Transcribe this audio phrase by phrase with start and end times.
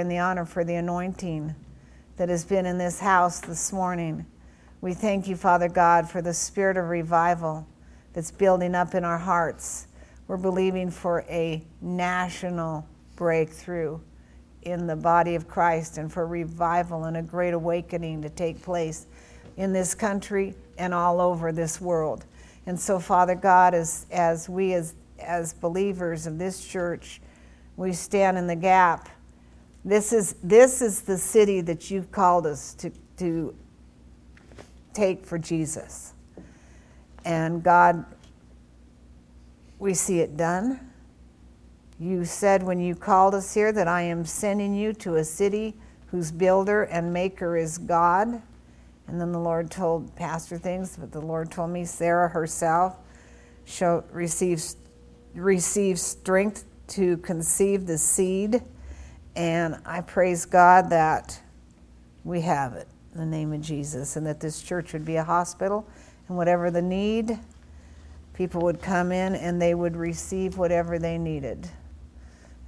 [0.00, 1.54] and the honor for the anointing
[2.16, 4.26] that has been in this house this morning.
[4.80, 7.66] We thank you, Father God, for the spirit of revival
[8.12, 9.86] that's building up in our hearts.
[10.26, 14.00] We're believing for a national breakthrough
[14.62, 19.06] in the body of Christ and for revival and a great awakening to take place
[19.56, 22.24] in this country and all over this world.
[22.66, 27.20] And so, Father God, as, as we as, as believers of this church,
[27.76, 29.08] we stand in the gap.
[29.84, 33.54] This is, this is the city that you've called us to, to
[34.92, 36.12] take for Jesus.
[37.24, 38.04] And God,
[39.78, 40.80] we see it done.
[41.98, 45.74] You said when you called us here that I am sending you to a city
[46.06, 48.42] whose builder and maker is God.
[49.06, 52.96] And then the Lord told Pastor things, but the Lord told me Sarah herself
[53.64, 54.62] shall receive,
[55.34, 58.62] receive strength to conceive the seed.
[59.36, 61.40] And I praise God that
[62.24, 65.24] we have it in the name of Jesus and that this church would be a
[65.24, 65.86] hospital
[66.28, 67.38] and whatever the need,
[68.34, 71.68] people would come in and they would receive whatever they needed.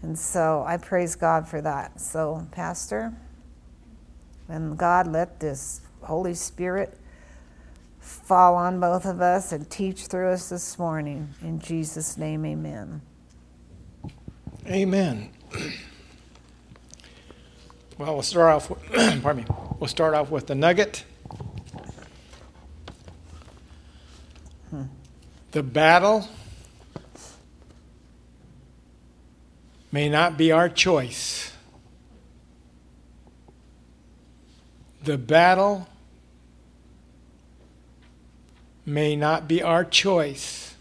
[0.03, 2.01] And so I praise God for that.
[2.01, 3.13] So, Pastor,
[4.49, 6.99] and God, let this Holy Spirit
[8.01, 11.29] fall on both of us and teach through us this morning.
[11.41, 13.01] In Jesus' name, amen.
[14.67, 15.31] Amen.
[17.99, 18.71] Well, we'll start off.
[18.71, 18.83] With,
[19.23, 19.55] pardon me.
[19.79, 21.05] We'll start off with the nugget.
[25.53, 26.27] The battle
[29.93, 31.53] may not be our choice.
[35.05, 35.89] The battle
[38.87, 40.75] may not be our choice,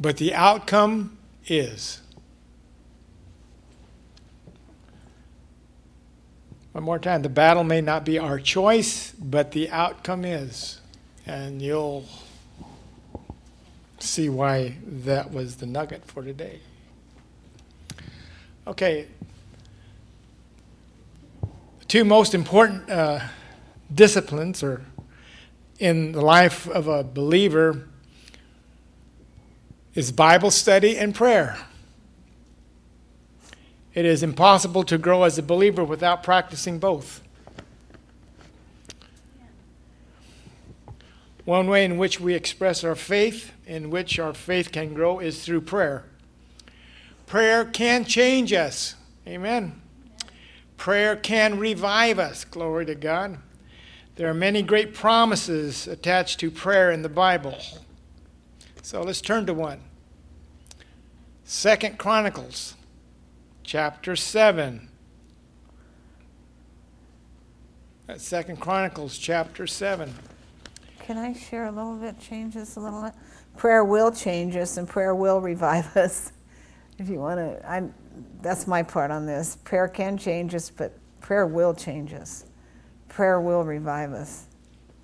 [0.00, 1.16] but the outcome
[1.46, 2.01] is.
[6.72, 7.20] One more time.
[7.20, 10.80] The battle may not be our choice, but the outcome is.
[11.26, 12.06] And you'll
[13.98, 16.60] see why that was the nugget for today.
[18.66, 19.06] Okay.
[21.80, 23.20] The two most important uh,
[23.94, 24.80] disciplines or
[25.78, 27.86] in the life of a believer
[29.94, 31.58] is Bible study and prayer.
[33.94, 37.20] It is impossible to grow as a believer without practicing both.
[41.44, 45.44] One way in which we express our faith, in which our faith can grow, is
[45.44, 46.04] through prayer.
[47.26, 48.94] Prayer can change us.
[49.26, 49.80] Amen.
[50.76, 52.44] Prayer can revive us.
[52.44, 53.38] Glory to God.
[54.16, 57.56] There are many great promises attached to prayer in the Bible.
[58.82, 59.80] So let's turn to one.
[61.44, 62.74] Second Chronicles
[63.62, 64.88] chapter 7.
[68.06, 70.12] That's Second Chronicles chapter 7.
[71.00, 73.12] Can I share a little bit, change this a little bit?
[73.56, 76.32] Prayer will change us and prayer will revive us.
[76.98, 77.82] If you want to, I,
[78.40, 79.56] that's my part on this.
[79.64, 82.44] Prayer can change us, but prayer will change us
[83.12, 84.46] prayer will revive us.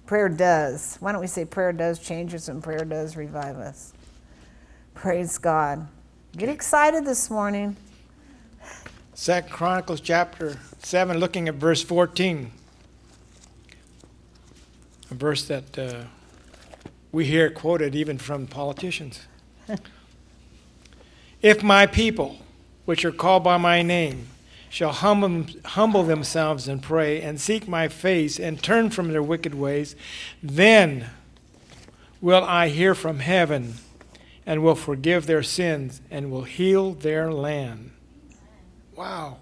[0.06, 0.96] Prayer does.
[1.00, 3.92] Why don't we say prayer does change us and prayer does revive us?
[4.94, 5.86] Praise God.
[6.36, 7.76] Get excited this morning.
[9.21, 12.53] Second Chronicles chapter 7, looking at verse 14.
[15.11, 16.05] A verse that uh,
[17.11, 19.27] we hear quoted even from politicians.
[21.43, 22.39] if my people,
[22.84, 24.29] which are called by my name,
[24.71, 29.53] shall humble, humble themselves and pray and seek my face and turn from their wicked
[29.53, 29.97] ways,
[30.41, 31.11] then
[32.21, 33.75] will I hear from heaven
[34.47, 37.91] and will forgive their sins and will heal their land.
[38.98, 39.36] Wow.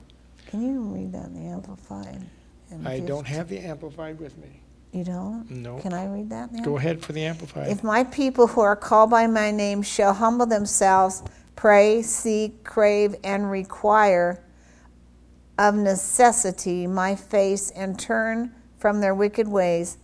[0.48, 2.20] Can you read that in the Amplified?
[2.70, 4.60] And I don't have the Amplified with me.
[4.92, 5.50] You don't?
[5.50, 5.78] No.
[5.78, 6.62] Can I read that now?
[6.62, 7.68] Go ahead for the Amplified.
[7.68, 11.22] If my people who are called by my name shall humble themselves,
[11.54, 14.44] pray, seek, crave, and require
[15.58, 19.96] of necessity my face and turn from their wicked ways.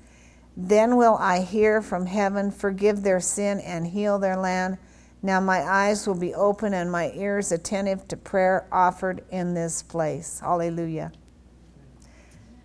[0.57, 4.79] Then will I hear from heaven, forgive their sin, and heal their land.
[5.23, 9.83] Now my eyes will be open and my ears attentive to prayer offered in this
[9.83, 10.41] place.
[10.41, 11.13] Hallelujah.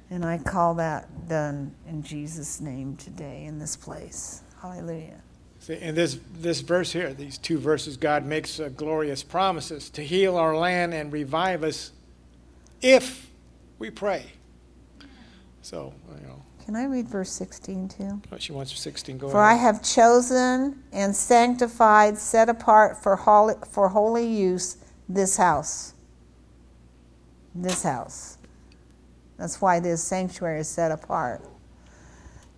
[0.09, 4.42] And I call that done in Jesus' name today in this place.
[4.62, 5.21] Hallelujah.
[5.59, 10.01] See, in this, this verse here, these two verses, God makes uh, glorious promises to
[10.01, 11.92] heal our land and revive us
[12.81, 13.30] if
[13.77, 14.25] we pray.
[15.62, 16.37] So, you know.
[16.67, 18.21] Can I read verse 16 too?
[18.29, 19.19] Oh, she wants 16.
[19.19, 19.53] Go for ahead.
[19.53, 24.75] I have chosen and sanctified, set apart for holy, for holy use
[25.07, 25.93] this house.
[27.55, 28.37] this house.
[29.37, 31.41] That's why this sanctuary is set apart.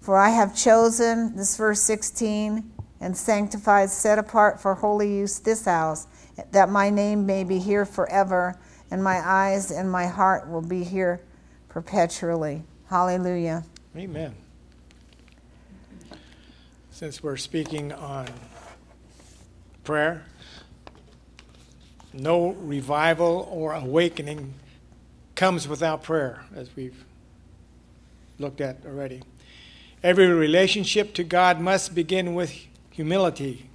[0.02, 2.68] For I have chosen, this verse 16,
[3.00, 6.08] and sanctified, set apart for holy use this house,
[6.52, 8.60] that my name may be here forever,
[8.90, 11.22] and my eyes and my heart will be here
[11.68, 12.64] perpetually.
[12.90, 13.66] Hallelujah.
[13.98, 14.36] Amen.
[16.92, 18.28] Since we're speaking on
[19.84, 20.26] prayer,
[22.14, 24.54] no revival or awakening
[25.34, 27.04] comes without prayer, as we've
[28.38, 29.24] looked at already.
[30.04, 32.54] Every relationship to God must begin with
[32.92, 33.70] humility.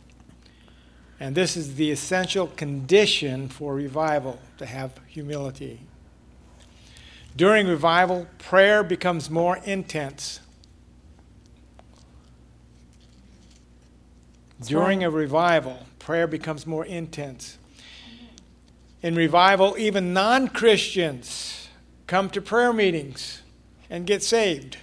[1.18, 5.80] And this is the essential condition for revival to have humility.
[7.36, 10.40] During revival, prayer becomes more intense.
[14.64, 17.58] During a revival, prayer becomes more intense.
[19.02, 21.68] In revival, even non Christians
[22.06, 23.42] come to prayer meetings
[23.90, 24.78] and get saved.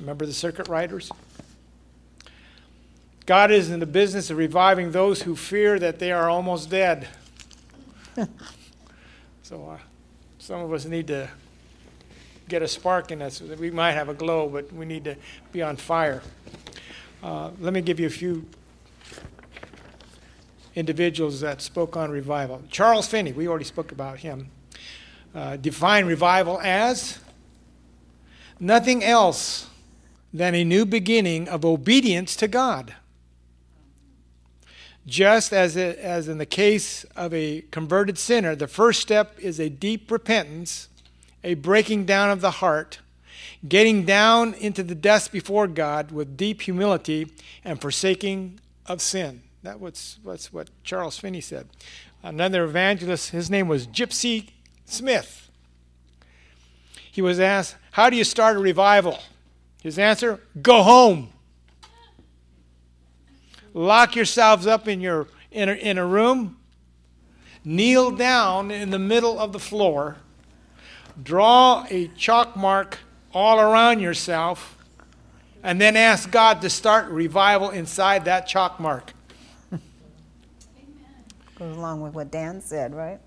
[0.00, 1.10] Remember the circuit riders?
[3.26, 7.08] God is in the business of reviving those who fear that they are almost dead.
[9.46, 9.78] so uh,
[10.40, 11.28] some of us need to
[12.48, 13.40] get a spark in us.
[13.40, 15.14] We might have a glow, but we need to
[15.52, 16.20] be on fire.
[17.22, 18.44] Uh, let me give you a few
[20.74, 22.60] individuals that spoke on revival.
[22.70, 24.48] Charles Finney, we already spoke about him,
[25.32, 27.20] uh, defined revival as
[28.58, 29.70] nothing else
[30.34, 32.96] than a new beginning of obedience to God.
[35.06, 39.60] Just as, it, as in the case of a converted sinner, the first step is
[39.60, 40.88] a deep repentance,
[41.44, 42.98] a breaking down of the heart,
[43.68, 47.30] getting down into the dust before God with deep humility
[47.64, 49.42] and forsaking of sin.
[49.62, 51.68] That was what Charles Finney said.
[52.22, 54.50] Another evangelist, his name was Gypsy
[54.84, 55.48] Smith.
[57.10, 59.20] He was asked, How do you start a revival?
[59.82, 61.30] His answer, Go home.
[63.76, 66.56] Lock yourselves up in, your, in, a, in a room,
[67.62, 70.16] kneel down in the middle of the floor,
[71.22, 73.00] draw a chalk mark
[73.34, 74.78] all around yourself,
[75.62, 79.12] and then ask God to start revival inside that chalk mark.
[81.58, 83.20] Goes along with what Dan said, right?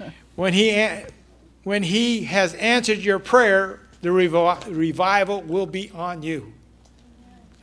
[0.34, 1.04] when he
[1.62, 6.52] when he has answered your prayer, the revi- revival will be on you.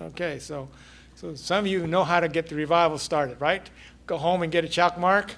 [0.02, 0.70] Okay, so
[1.22, 3.70] so some of you know how to get the revival started, right?
[4.08, 5.36] Go home and get a chalk mark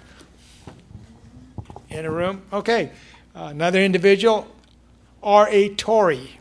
[1.90, 2.42] in a room.
[2.54, 2.90] Okay,
[3.36, 4.48] uh, another individual,
[5.22, 5.76] R.A.
[5.76, 6.40] Torrey.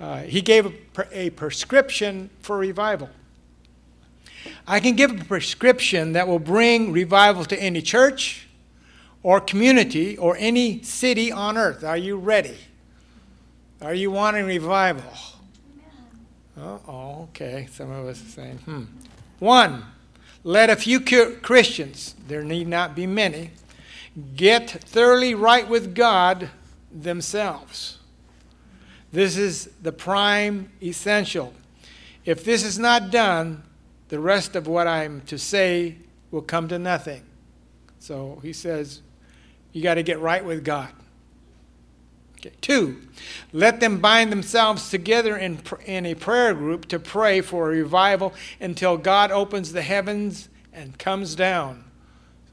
[0.00, 0.72] Uh, he gave a,
[1.12, 3.10] a prescription for revival.
[4.66, 8.48] I can give a prescription that will bring revival to any church
[9.22, 11.84] or community or any city on earth.
[11.84, 12.58] Are you ready?
[13.80, 15.12] Are you wanting revival?
[16.56, 17.68] Oh, okay.
[17.70, 18.84] Some of us are saying, hmm.
[19.38, 19.84] One,
[20.44, 23.50] let a few Christians, there need not be many,
[24.36, 26.50] get thoroughly right with God
[26.92, 27.98] themselves.
[29.12, 31.52] This is the prime essential.
[32.24, 33.62] If this is not done,
[34.08, 35.96] the rest of what I'm to say
[36.30, 37.22] will come to nothing.
[37.98, 39.02] So he says,
[39.72, 40.90] you got to get right with God.
[42.44, 42.54] Okay.
[42.60, 43.00] Two,
[43.52, 48.34] let them bind themselves together in, in a prayer group to pray for a revival
[48.60, 51.84] until God opens the heavens and comes down.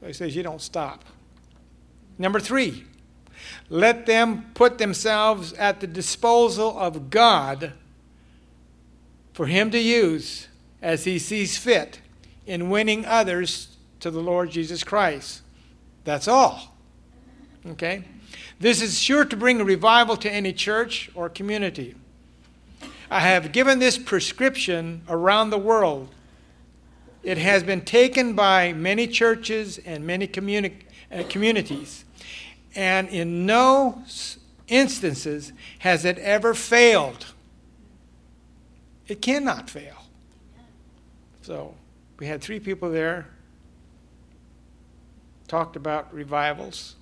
[0.00, 1.04] So he says, you don't stop.
[2.18, 2.84] Number three,
[3.68, 7.72] let them put themselves at the disposal of God
[9.32, 10.48] for Him to use
[10.80, 12.00] as he sees fit
[12.46, 15.42] in winning others to the Lord Jesus Christ.
[16.04, 16.76] That's all.
[17.66, 18.04] Okay?
[18.60, 21.94] This is sure to bring a revival to any church or community.
[23.10, 26.08] I have given this prescription around the world.
[27.22, 32.04] It has been taken by many churches and many communi- uh, communities,
[32.74, 34.02] and in no
[34.66, 37.26] instances has it ever failed.
[39.08, 40.04] It cannot fail.
[41.42, 41.74] So
[42.18, 43.26] we had three people there,
[45.48, 46.96] talked about revivals.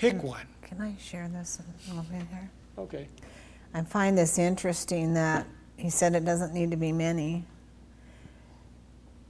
[0.00, 0.46] Pick can, one.
[0.62, 2.50] Can I share this a little bit here?
[2.78, 3.06] Okay.
[3.74, 7.44] I find this interesting that he said it doesn't need to be many,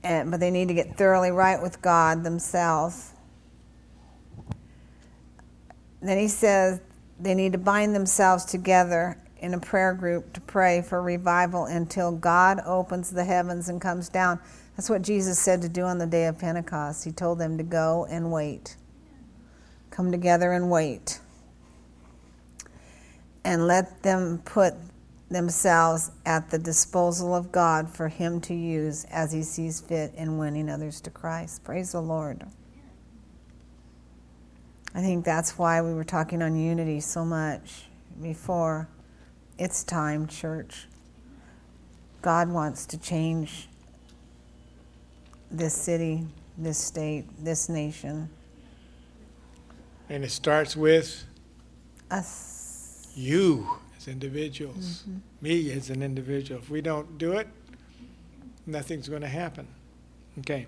[0.04, 3.14] and, but they need to get thoroughly right with God themselves.
[6.00, 6.80] Then he says
[7.18, 12.12] they need to bind themselves together in a prayer group to pray for revival until
[12.12, 14.38] God opens the heavens and comes down.
[14.76, 17.04] That's what Jesus said to do on the day of Pentecost.
[17.04, 18.76] He told them to go and wait.
[19.90, 21.20] Come together and wait.
[23.44, 24.74] And let them put
[25.30, 30.38] themselves at the disposal of God for Him to use as He sees fit in
[30.38, 31.64] winning others to Christ.
[31.64, 32.44] Praise the Lord.
[34.94, 37.84] I think that's why we were talking on unity so much
[38.20, 38.88] before.
[39.56, 40.88] It's time, church.
[42.22, 43.68] God wants to change
[45.50, 46.26] this city,
[46.58, 48.28] this state, this nation.
[50.10, 51.24] And it starts with
[52.10, 53.06] Us.
[53.14, 55.18] you as individuals, mm-hmm.
[55.40, 56.60] me as an individual.
[56.60, 57.46] If we don't do it,
[58.66, 59.68] nothing's going to happen.
[60.40, 60.66] Okay.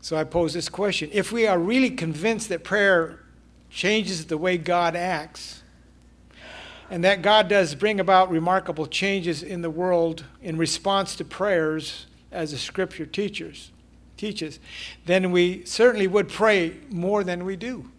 [0.00, 3.20] So I pose this question If we are really convinced that prayer
[3.68, 5.62] changes the way God acts,
[6.90, 12.06] and that God does bring about remarkable changes in the world in response to prayers,
[12.32, 13.72] as the scripture teaches,
[14.18, 14.60] teaches,
[15.06, 17.90] then we certainly would pray more than we do.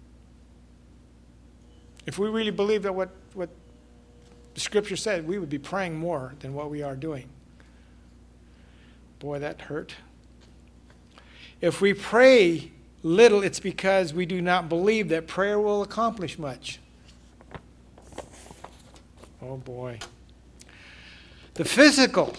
[2.05, 3.49] If we really believe that what, what
[4.53, 7.29] the scripture said, we would be praying more than what we are doing.
[9.19, 9.95] Boy, that hurt.
[11.61, 12.71] If we pray
[13.03, 16.79] little, it's because we do not believe that prayer will accomplish much.
[19.41, 19.99] Oh boy.
[21.55, 22.33] The physical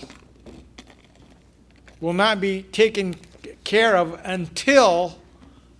[2.01, 3.15] will not be taken
[3.65, 5.19] care of until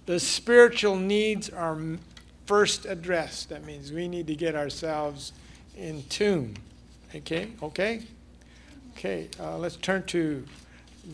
[0.07, 1.79] the spiritual needs are
[2.47, 3.49] first addressed.
[3.51, 5.33] That means we need to get ourselves
[5.77, 6.57] in tune.
[7.15, 7.49] Okay?
[7.63, 8.03] Okay?
[8.97, 10.45] Okay, uh, let's turn to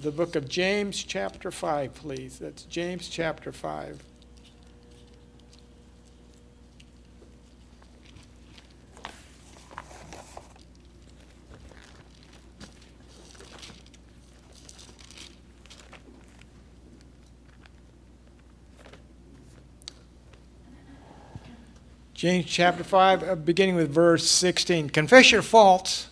[0.02, 2.38] the book of James, chapter 5, please.
[2.38, 4.02] That's James, chapter 5.
[22.16, 24.88] James chapter 5, uh, beginning with verse 16.
[24.88, 26.08] Confess your faults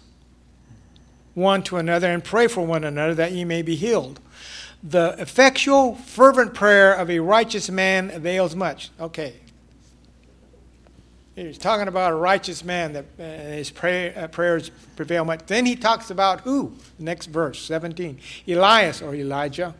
[1.32, 4.20] one to another and pray for one another that ye may be healed.
[4.82, 8.90] The effectual, fervent prayer of a righteous man avails much.
[9.00, 9.36] Okay.
[11.34, 15.46] He's talking about a righteous man that uh, his pray, uh, prayers prevail much.
[15.46, 16.74] Then he talks about who?
[16.98, 18.20] Next verse, 17.
[18.46, 19.74] Elias or Elijah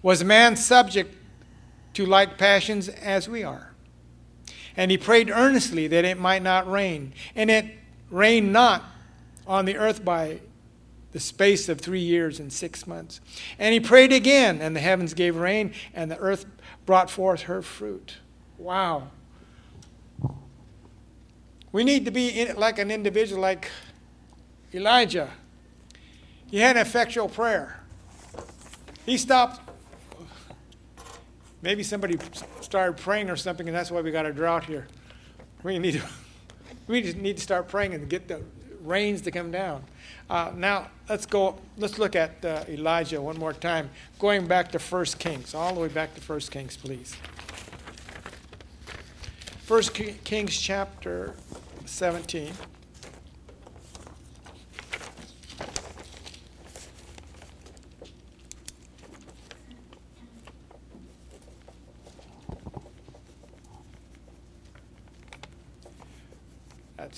[0.00, 1.14] was man subject
[1.92, 3.69] to like passions as we are.
[4.76, 7.12] And he prayed earnestly that it might not rain.
[7.34, 7.66] And it
[8.10, 8.84] rained not
[9.46, 10.40] on the earth by
[11.12, 13.20] the space of three years and six months.
[13.58, 16.46] And he prayed again, and the heavens gave rain, and the earth
[16.86, 18.18] brought forth her fruit.
[18.58, 19.08] Wow.
[21.72, 23.70] We need to be like an individual like
[24.72, 25.30] Elijah.
[26.50, 27.80] He had an effectual prayer.
[29.06, 29.69] He stopped
[31.62, 32.18] Maybe somebody
[32.60, 34.86] started praying or something, and that's why we got a drought here.
[35.62, 36.02] We need to,
[36.86, 38.42] we just need to start praying and get the
[38.82, 39.84] rains to come down.
[40.28, 41.58] Uh, now let's go.
[41.76, 45.80] Let's look at uh, Elijah one more time, going back to First Kings, all the
[45.80, 47.14] way back to First Kings, please.
[49.62, 51.34] First Kings chapter
[51.84, 52.52] 17.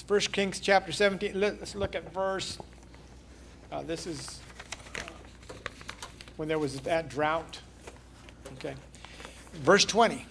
[0.03, 1.39] That's 1 Kings chapter 17.
[1.39, 2.59] Let's look at verse.
[3.71, 4.41] Uh, this is
[4.99, 5.03] uh,
[6.37, 7.61] when there was that drought.
[8.55, 8.75] Okay.
[9.53, 10.27] Verse 20.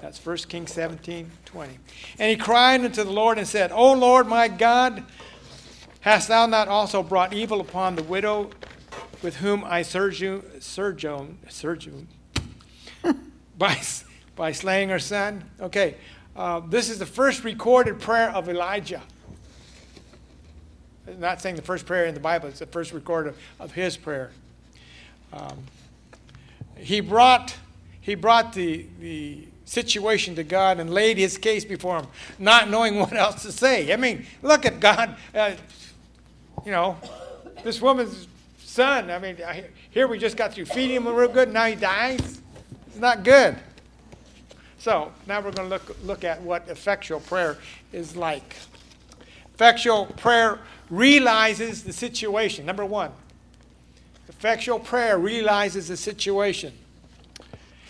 [0.00, 1.78] That's 1 Kings 17, 20.
[2.18, 5.04] And he cried unto the Lord and said, O Lord my God,
[6.00, 8.50] hast thou not also brought evil upon the widow
[9.22, 12.08] with whom I sojourn, sojourn, sojourn
[13.58, 13.76] by,
[14.34, 15.44] by slaying her son?
[15.60, 15.96] Okay.
[16.38, 19.02] Uh, this is the first recorded prayer of Elijah.
[21.08, 23.72] I'm not saying the first prayer in the Bible, it's the first record of, of
[23.72, 24.30] his prayer.
[25.32, 25.58] Um,
[26.76, 27.56] he brought,
[28.00, 32.06] he brought the, the situation to God and laid his case before him,
[32.38, 33.92] not knowing what else to say.
[33.92, 35.16] I mean, look at God.
[35.34, 35.54] Uh,
[36.64, 36.98] you know,
[37.64, 38.28] this woman's
[38.62, 39.38] son, I mean,
[39.90, 42.40] here we just got through feeding him real good, now he dies.
[42.86, 43.58] It's not good.
[44.78, 47.58] So now we're going to look, look at what effectual prayer
[47.92, 48.54] is like.
[49.54, 52.64] Effectual prayer realizes the situation.
[52.64, 53.10] Number one,
[54.28, 56.72] effectual prayer realizes the situation.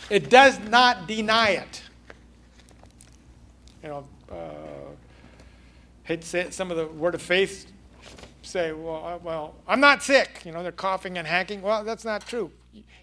[0.09, 1.83] It does not deny it.
[3.83, 4.37] You know, uh,
[6.05, 7.71] hate to say it, some of the word of faith
[8.41, 10.41] say, well, uh, well, I'm not sick.
[10.47, 11.61] You know, they're coughing and hacking.
[11.61, 12.51] Well, that's not true.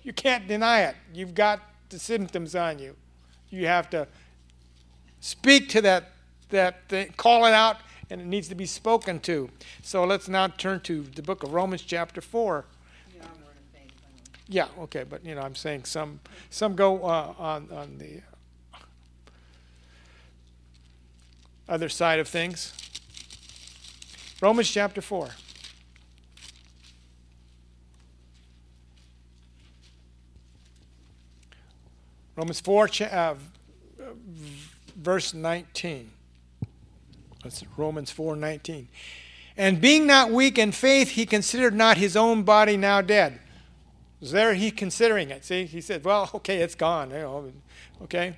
[0.01, 0.95] You can't deny it.
[1.13, 2.95] You've got the symptoms on you.
[3.49, 4.07] You have to
[5.19, 6.11] speak to that,
[6.49, 7.77] that thing, call it out,
[8.09, 9.49] and it needs to be spoken to.
[9.81, 12.65] So let's now turn to the book of Romans, chapter 4.
[14.47, 16.19] Yeah, okay, but you know, I'm saying some
[16.51, 18.21] some go uh, on on the
[21.67, 22.73] other side of things.
[24.41, 25.29] Romans chapter 4.
[32.35, 33.35] Romans 4, uh,
[34.95, 36.11] verse 19.
[37.43, 38.87] That's Romans 4 19.
[39.57, 43.39] And being not weak in faith, he considered not his own body now dead.
[44.19, 45.45] Was there he considering it?
[45.45, 47.11] See, he said, well, okay, it's gone.
[47.11, 47.51] You know,
[48.03, 48.35] okay.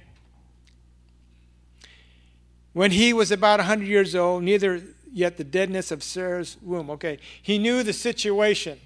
[2.73, 6.89] When he was about 100 years old, neither yet the deadness of Sarah's womb.
[6.91, 8.79] Okay, he knew the situation,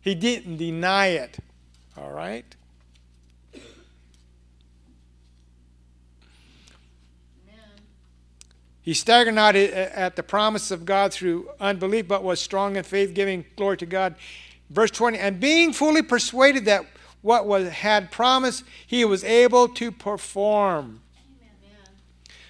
[0.00, 1.38] he didn't deny it.
[1.96, 2.44] All right?
[8.86, 13.14] He staggered not at the promise of God through unbelief, but was strong in faith,
[13.14, 14.14] giving glory to God.
[14.70, 16.86] Verse 20, and being fully persuaded that
[17.20, 21.00] what was had promised, he was able to perform.
[21.18, 21.94] Amen.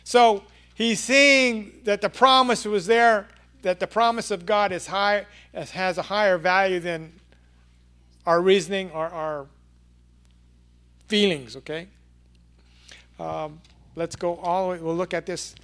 [0.05, 0.43] So
[0.75, 3.29] he's seeing that the promise was there,
[3.63, 5.25] that the promise of God is high,
[5.55, 7.15] has a higher value than
[8.27, 9.47] our reasoning or our
[11.09, 11.89] feelings, okay?
[13.19, 13.63] Um,
[13.95, 15.55] let's go all the way, we'll look at this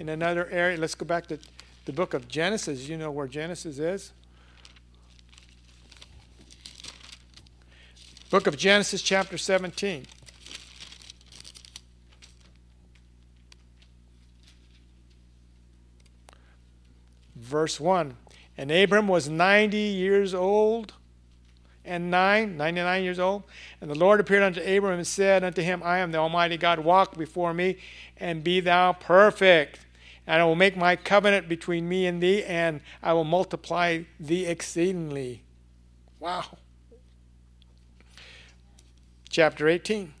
[0.00, 0.78] in another area.
[0.78, 1.38] Let's go back to
[1.84, 2.88] the book of Genesis.
[2.88, 4.12] You know where Genesis is?
[8.30, 10.06] Book of Genesis, chapter 17.
[17.36, 18.16] Verse 1
[18.56, 20.94] And Abram was 90 years old
[21.84, 23.42] and 9, 99 years old.
[23.82, 26.78] And the Lord appeared unto Abram and said unto him, I am the Almighty God,
[26.78, 27.76] walk before me
[28.16, 29.80] and be thou perfect
[30.30, 34.46] and I will make my covenant between me and thee, and I will multiply thee
[34.46, 35.42] exceedingly.
[36.20, 36.44] Wow.
[39.28, 40.14] Chapter 18.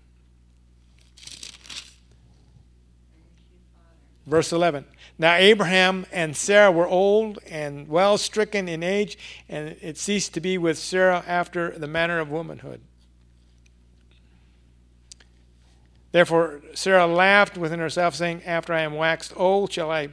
[4.26, 4.84] Verse 11.
[5.16, 9.16] Now Abraham and Sarah were old and well stricken in age,
[9.48, 12.80] and it ceased to be with Sarah after the manner of womanhood.
[16.12, 20.08] Therefore, Sarah laughed within herself, saying, After I am waxed old, shall I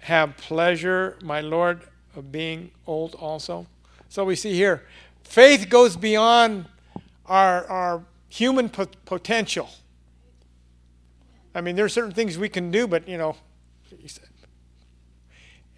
[0.00, 1.82] have pleasure, my Lord,
[2.16, 3.66] of being old also?
[4.08, 4.84] So we see here,
[5.22, 6.66] faith goes beyond
[7.26, 9.68] our, our human potential.
[11.54, 13.36] I mean, there are certain things we can do, but, you know,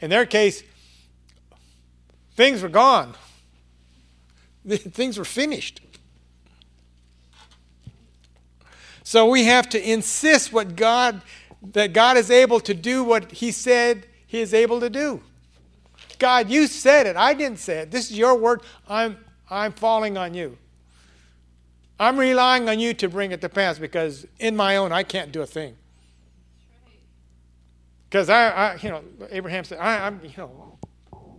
[0.01, 0.63] in their case,
[2.35, 3.15] things were gone,
[4.69, 5.81] things were finished.
[9.11, 11.21] So we have to insist what God
[11.73, 15.21] that God is able to do what he said he is able to do.
[16.21, 17.17] God, you said it.
[17.17, 17.91] I didn't say it.
[17.91, 18.63] This is your word.
[18.89, 19.17] I'm
[19.51, 20.59] I'm falling on you.
[21.99, 25.33] I'm relying on you to bring it to pass because in my own I can't
[25.33, 25.75] do a thing.
[28.09, 30.79] Because I, I, you know, Abraham said, I, am you know,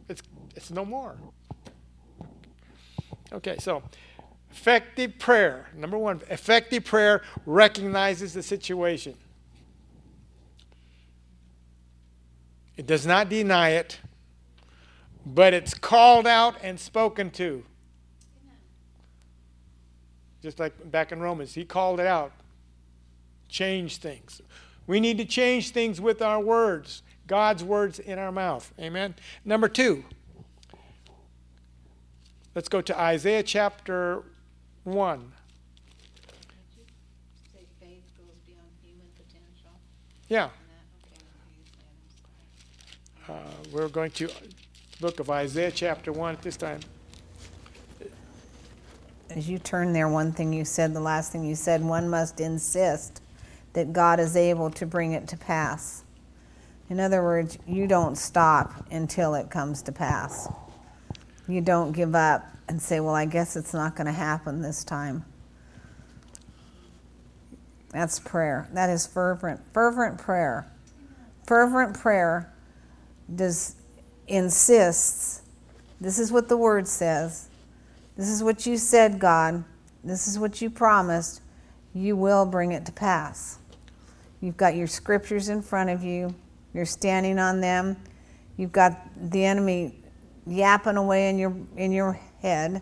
[0.10, 0.21] it's
[0.57, 1.15] it's no more.
[3.31, 3.81] Okay, so
[4.51, 5.67] Effective prayer.
[5.75, 9.15] Number one, effective prayer recognizes the situation.
[12.75, 13.99] It does not deny it,
[15.25, 17.63] but it's called out and spoken to.
[20.41, 22.33] Just like back in Romans, he called it out.
[23.47, 24.41] Change things.
[24.87, 28.73] We need to change things with our words, God's words in our mouth.
[28.79, 29.15] Amen.
[29.45, 30.03] Number two,
[32.55, 34.23] let's go to Isaiah chapter
[34.84, 35.32] 1.
[40.28, 40.50] Yeah.
[43.28, 43.34] Uh,
[43.72, 44.30] we're going to
[45.02, 46.80] book of Isaiah chapter 1 at this time.
[49.30, 52.39] As you turn there, one thing you said, the last thing you said, one must
[52.39, 53.22] insist
[53.74, 56.04] that God is able to bring it to pass.
[56.89, 60.48] In other words, you don't stop until it comes to pass.
[61.48, 64.86] You don't give up and say, well, I guess it's not going to happen this
[64.86, 65.25] time.
[67.89, 68.69] That's prayer.
[68.71, 70.71] That is fervent, fervent prayer.
[71.45, 72.53] Fervent prayer
[73.36, 73.75] does
[74.29, 75.41] insists.
[75.99, 77.49] This is what the word says.
[78.15, 79.65] This is what you said, God.
[80.01, 81.41] This is what you promised.
[81.93, 83.60] You will bring it to pass.
[84.39, 86.34] You've got your scriptures in front of you.
[86.73, 87.97] You're standing on them.
[88.55, 88.97] You've got
[89.29, 89.97] the enemy
[90.47, 92.82] yapping away in your in your head,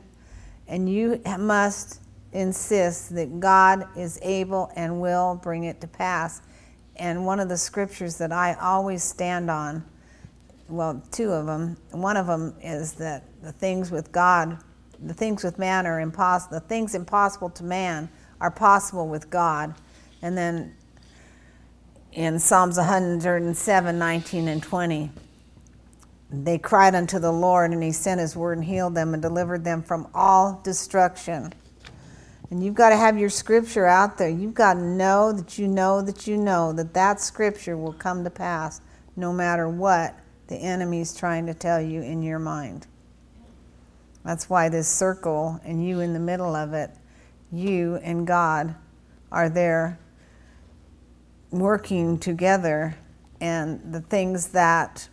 [0.67, 6.41] and you must insist that God is able and will bring it to pass.
[6.95, 9.84] And one of the scriptures that I always stand on,
[10.67, 11.78] well, two of them.
[11.91, 14.60] One of them is that the things with God,
[15.00, 16.60] the things with man are impossible.
[16.60, 19.74] The things impossible to man are possible with God.
[20.22, 20.76] And then
[22.12, 25.12] in Psalms 107, 19 and 20
[26.32, 29.63] they cried unto the Lord, and He sent His word and healed them and delivered
[29.63, 31.54] them from all destruction.
[32.52, 34.30] And you've got to have your scripture out there.
[34.30, 38.24] You've got to know that you know that you know that that scripture will come
[38.24, 38.82] to pass
[39.15, 40.15] no matter what
[40.48, 42.88] the enemy's trying to tell you in your mind.
[44.26, 46.92] That's why this circle and you in the middle of it,
[47.52, 48.76] you and God
[49.32, 50.00] are there
[51.52, 52.96] working together,
[53.42, 55.08] and the things that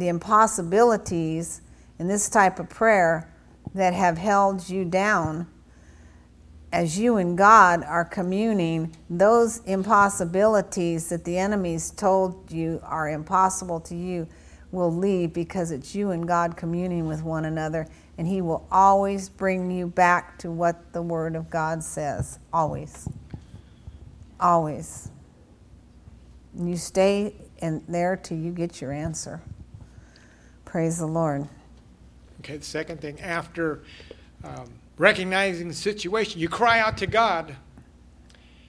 [0.00, 1.60] the impossibilities
[1.98, 3.32] in this type of prayer
[3.74, 5.46] that have held you down
[6.72, 13.80] as you and God are communing, those impossibilities that the enemies told you are impossible
[13.80, 14.28] to you
[14.70, 19.28] will leave because it's you and God communing with one another, and He will always
[19.28, 22.38] bring you back to what the Word of God says.
[22.52, 23.08] Always.
[24.38, 25.10] Always.
[26.56, 29.42] You stay in there till you get your answer.
[30.70, 31.48] Praise the Lord.
[32.38, 33.80] Okay, the second thing, after
[34.44, 37.56] um, recognizing the situation, you cry out to God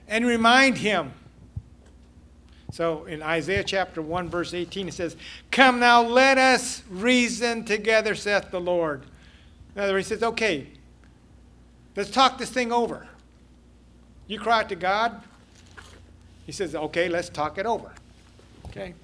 [0.08, 1.14] and remind Him.
[2.72, 5.16] So in Isaiah chapter 1, verse 18, it says,
[5.52, 9.06] Come now, let us reason together, saith the Lord.
[9.76, 10.70] In other words, he says, Okay,
[11.96, 13.08] let's talk this thing over.
[14.26, 15.22] You cry out to God.
[16.48, 17.92] He says, Okay, let's talk it over.
[18.70, 18.96] Okay?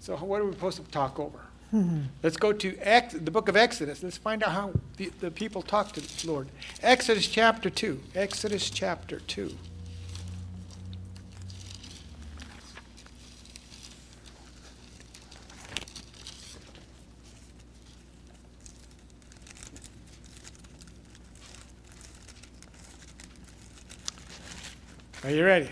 [0.00, 1.38] So, what are we supposed to talk over?
[1.74, 2.00] Mm-hmm.
[2.22, 4.02] Let's go to Ex- the book of Exodus.
[4.02, 6.48] Let's find out how the, the people talk to the Lord.
[6.82, 8.00] Exodus chapter 2.
[8.14, 9.54] Exodus chapter 2.
[25.24, 25.68] Are you ready?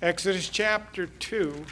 [0.00, 1.66] Exodus chapter 2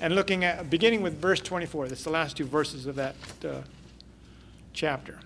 [0.00, 3.62] and looking at beginning with verse 24 that's the last two verses of that uh,
[4.72, 5.18] chapter.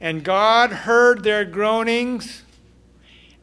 [0.00, 2.42] And god heard their groanings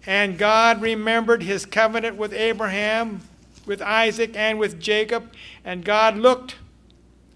[0.05, 3.21] and god remembered his covenant with abraham
[3.65, 5.31] with isaac and with jacob.
[5.63, 6.55] And god looked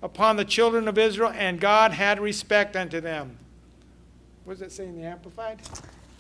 [0.02, 3.38] upon the children of israel and god had respect unto them.
[4.46, 5.60] What does it say in the amplified?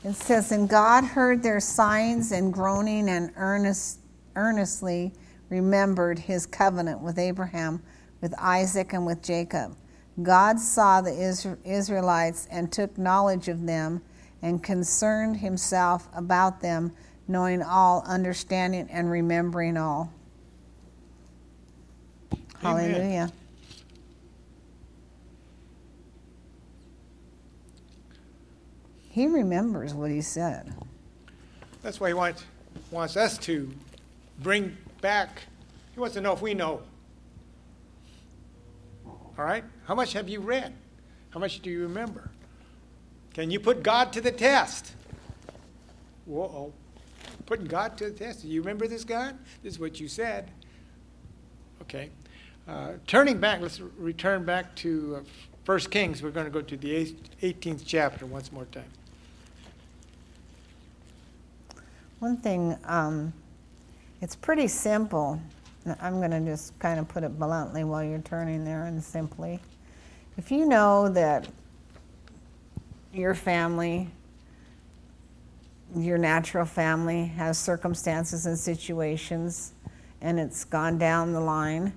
[0.03, 3.99] It says and god heard their sighs and groaning and earnest,
[4.35, 5.13] earnestly
[5.53, 7.83] remembered his covenant with Abraham,
[8.21, 9.75] with Isaac, and with Jacob.
[10.21, 11.13] God saw the
[11.63, 14.01] Israelites and took knowledge of them
[14.41, 16.91] and concerned himself about them,
[17.27, 20.11] knowing all, understanding, and remembering all.
[22.63, 22.91] Amen.
[22.91, 23.31] Hallelujah.
[29.09, 30.73] He remembers what he said.
[31.83, 32.43] That's why he wants,
[32.89, 33.71] wants us to
[34.39, 35.43] bring back.
[35.93, 36.81] He wants to know if we know.
[39.05, 39.63] All right?
[39.85, 40.73] How much have you read?
[41.29, 42.31] How much do you remember?
[43.33, 44.93] Can you put God to the test?
[46.25, 46.71] Whoa.
[47.45, 48.43] Putting God to the test.
[48.43, 49.37] Do you remember this, God?
[49.61, 50.49] This is what you said.
[51.81, 52.09] Okay.
[52.67, 55.23] Uh, turning back, let's return back to uh,
[55.65, 56.23] 1 Kings.
[56.23, 58.83] We're going to go to the 18th chapter once more time.
[62.19, 63.33] One thing um,
[64.23, 65.37] it's pretty simple.
[65.99, 69.59] I'm going to just kind of put it bluntly while you're turning there and simply.
[70.37, 71.49] If you know that
[73.13, 74.09] your family,
[75.93, 79.73] your natural family, has circumstances and situations
[80.21, 81.91] and it's gone down the line,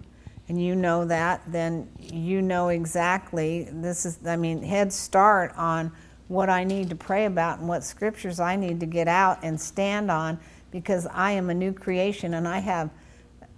[0.48, 5.92] and you know that, then you know exactly this is, I mean, head start on
[6.26, 9.60] what I need to pray about and what scriptures I need to get out and
[9.60, 10.40] stand on
[10.80, 12.90] because I am a new creation and I have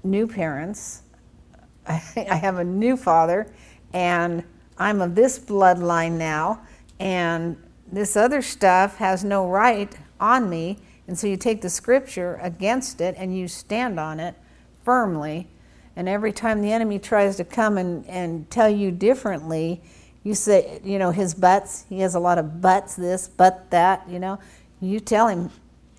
[0.04, 1.02] new parents.
[1.88, 3.52] I have a new father,
[3.92, 4.44] and
[4.76, 6.62] I'm of this bloodline now,
[7.00, 7.56] and
[7.90, 10.78] this other stuff has no right on me.
[11.08, 14.36] And so you take the scripture against it and you stand on it
[14.84, 15.48] firmly.
[15.96, 19.80] And every time the enemy tries to come and, and tell you differently,
[20.22, 24.08] you say, you know, his butts, he has a lot of butts, this, but that,
[24.08, 24.38] you know.
[24.80, 25.50] You tell him,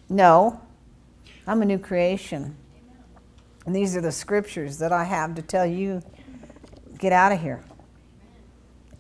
[0.08, 0.62] no,
[1.50, 2.56] I'm a new creation.
[3.66, 6.04] And these are the scriptures that I have to tell you
[7.00, 7.64] get out of here.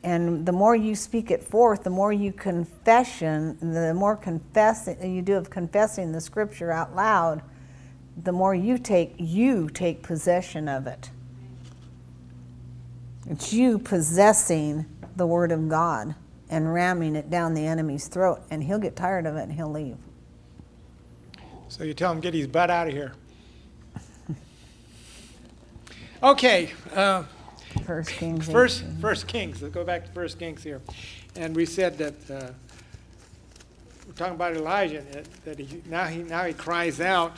[0.01, 5.21] And the more you speak it forth, the more you confession, the more confess you
[5.21, 7.43] do of confessing the scripture out loud,
[8.23, 11.11] the more you take you take possession of it.
[13.29, 16.15] It's you possessing the word of God
[16.49, 19.71] and ramming it down the enemy's throat, and he'll get tired of it and he'll
[19.71, 19.97] leave.
[21.69, 23.13] So you tell him get his butt out of here.
[26.23, 26.71] okay.
[26.93, 27.23] Uh,
[27.85, 28.49] First Kings.
[28.49, 29.61] First, First Kings.
[29.61, 30.81] Let's go back to First Kings here,
[31.35, 32.51] and we said that uh,
[34.07, 37.37] we're talking about Elijah that, that he, now he now he cries out,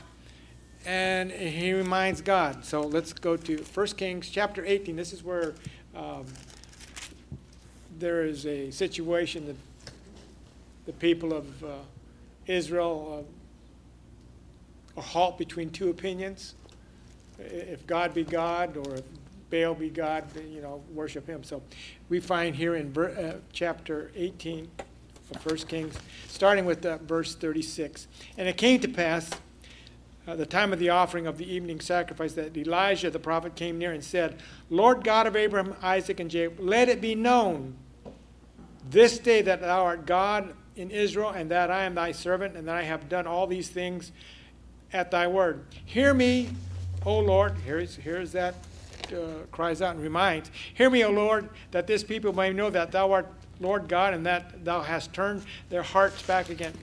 [0.86, 2.64] and he reminds God.
[2.64, 4.96] So let's go to First Kings chapter 18.
[4.96, 5.56] This is where
[5.94, 6.26] um,
[8.00, 9.58] there is a situation that
[10.86, 11.68] the people of uh,
[12.48, 13.26] Israel
[14.98, 16.56] are halt between two opinions.
[17.40, 19.04] If God be God or if
[19.52, 21.44] Baal be God, then, you know, worship him.
[21.44, 21.62] So
[22.10, 24.70] we find here in uh, chapter 18
[25.36, 25.96] of 1 Kings,
[26.28, 28.08] starting with uh, verse 36.
[28.38, 29.30] And it came to pass,
[30.28, 33.78] uh, the time of the offering of the evening sacrifice, that Elijah the prophet came
[33.78, 37.76] near and said, Lord God of Abraham, Isaac, and Jacob, let it be known
[38.90, 42.68] this day that thou art God in Israel, and that I am thy servant, and
[42.68, 44.12] that I have done all these things
[44.94, 45.66] at thy word.
[45.86, 46.50] Hear me,
[47.06, 47.56] O Lord.
[47.66, 48.56] Here's, here's that
[49.12, 52.92] uh, cries out and reminds, Hear me, O Lord, that this people may know that
[52.92, 53.28] thou art
[53.62, 56.74] Lord God, and that thou hast turned their hearts back again.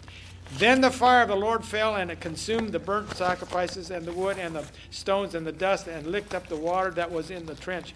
[0.56, 4.12] Then the fire of the Lord fell, and it consumed the burnt sacrifices, and the
[4.12, 7.44] wood, and the stones, and the dust, and licked up the water that was in
[7.46, 7.94] the trench.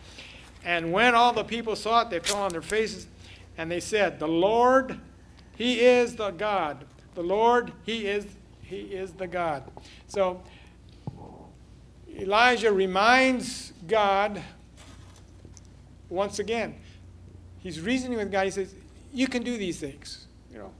[0.64, 3.06] And when all the people saw it, they fell on their faces,
[3.56, 4.98] and they said, The Lord,
[5.56, 6.84] He is the God.
[7.14, 8.26] The Lord, He is,
[8.72, 9.64] He is the God.
[10.08, 10.42] So
[12.08, 14.42] Elijah reminds God
[16.08, 16.76] once again.
[17.58, 18.46] He's reasoning with God.
[18.46, 18.74] He says,
[19.12, 20.26] You can do these things.
[20.50, 20.72] You know.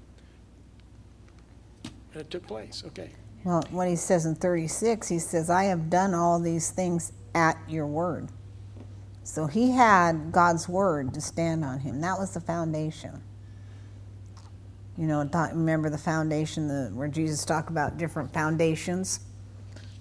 [1.85, 2.83] And it took place.
[2.87, 3.11] Okay.
[3.45, 7.59] Well, what he says in 36, he says, I have done all these things at
[7.69, 8.31] your word.
[9.23, 12.01] So he had God's word to stand on him.
[12.01, 13.23] That was the foundation.
[14.97, 19.21] You know, remember the foundation the, where Jesus talked about different foundations?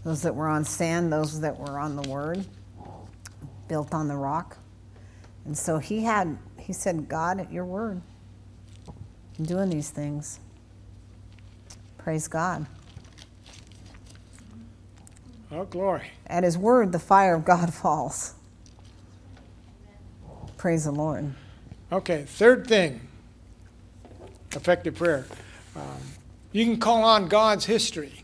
[0.03, 2.45] Those that were on sand, those that were on the word,
[3.67, 4.57] built on the rock.
[5.45, 8.01] And so he had, he said, God, at your word,
[9.39, 10.39] I'm doing these things.
[11.97, 12.65] Praise God.
[15.51, 16.11] Oh, glory.
[16.27, 18.33] At his word, the fire of God falls.
[20.57, 21.33] Praise the Lord.
[21.91, 23.01] Okay, third thing
[24.55, 25.25] effective prayer.
[25.75, 25.83] Um,
[26.51, 28.23] you can call on God's history.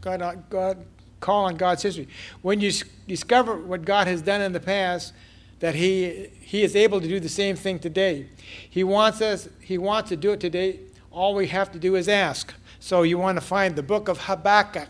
[0.00, 0.84] God, God,
[1.20, 2.08] call on God's history.
[2.42, 2.72] When you
[3.06, 5.14] discover what God has done in the past,
[5.60, 8.26] that he, he is able to do the same thing today.
[8.68, 10.80] He wants us, he wants to do it today.
[11.10, 12.52] All we have to do is ask.
[12.80, 14.88] So you want to find the book of Habakkuk.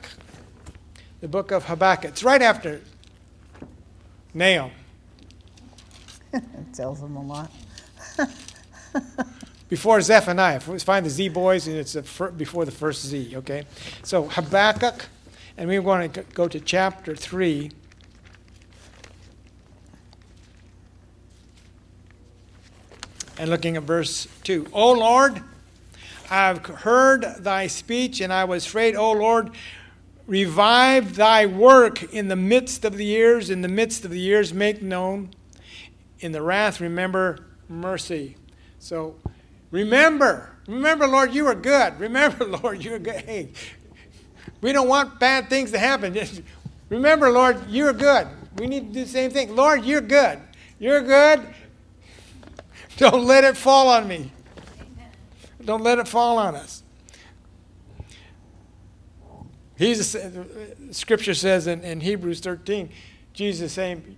[1.20, 2.12] The book of Habakkuk.
[2.12, 2.80] It's right after
[4.32, 4.70] Nahum.
[6.32, 6.42] it
[6.72, 7.52] tells them a lot.
[9.72, 10.60] before Zephaniah.
[10.60, 11.94] Find the Z boys, and it's
[12.36, 13.64] before the first Z, okay?
[14.02, 15.06] So Habakkuk
[15.56, 17.70] and we want to go to chapter 3.
[23.38, 24.66] And looking at verse 2.
[24.74, 25.42] O Lord,
[26.30, 29.52] I've heard thy speech, and I was afraid, O Lord,
[30.26, 34.52] revive thy work in the midst of the years, in the midst of the years,
[34.52, 35.30] make known.
[36.20, 38.36] In the wrath, remember mercy.
[38.78, 39.14] So
[39.72, 41.98] remember, remember, Lord, you are good.
[41.98, 43.16] Remember, Lord, you are good.
[43.16, 43.50] Hey,
[44.60, 46.14] we don't want bad things to happen.
[46.14, 46.42] Just
[46.88, 48.28] remember, Lord, you're good.
[48.58, 49.56] We need to do the same thing.
[49.56, 50.38] Lord, you're good.
[50.78, 51.46] You're good.
[52.96, 54.30] Don't let it fall on me.
[55.64, 56.82] Don't let it fall on us.
[59.76, 60.44] He's uh,
[60.90, 62.90] scripture says in, in Hebrews 13,
[63.32, 64.16] Jesus saying,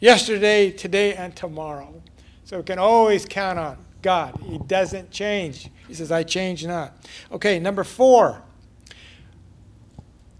[0.00, 2.02] yesterday, today, and tomorrow.
[2.44, 4.38] So we can always count on God.
[4.44, 5.70] He doesn't change.
[5.88, 6.96] He says, I change not.
[7.32, 8.42] Okay, number four.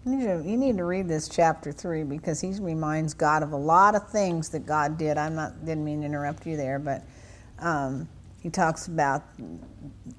[0.04, 3.52] You need, to, you need to read this chapter three because he reminds God of
[3.52, 5.18] a lot of things that God did.
[5.18, 7.02] I'm not didn't mean to interrupt you there, but
[7.58, 8.08] um,
[8.40, 9.24] he talks about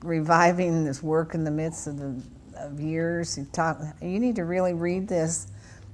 [0.03, 2.21] reviving this work in the midst of the
[2.59, 3.35] of years.
[3.35, 5.47] He talk, you need to really read this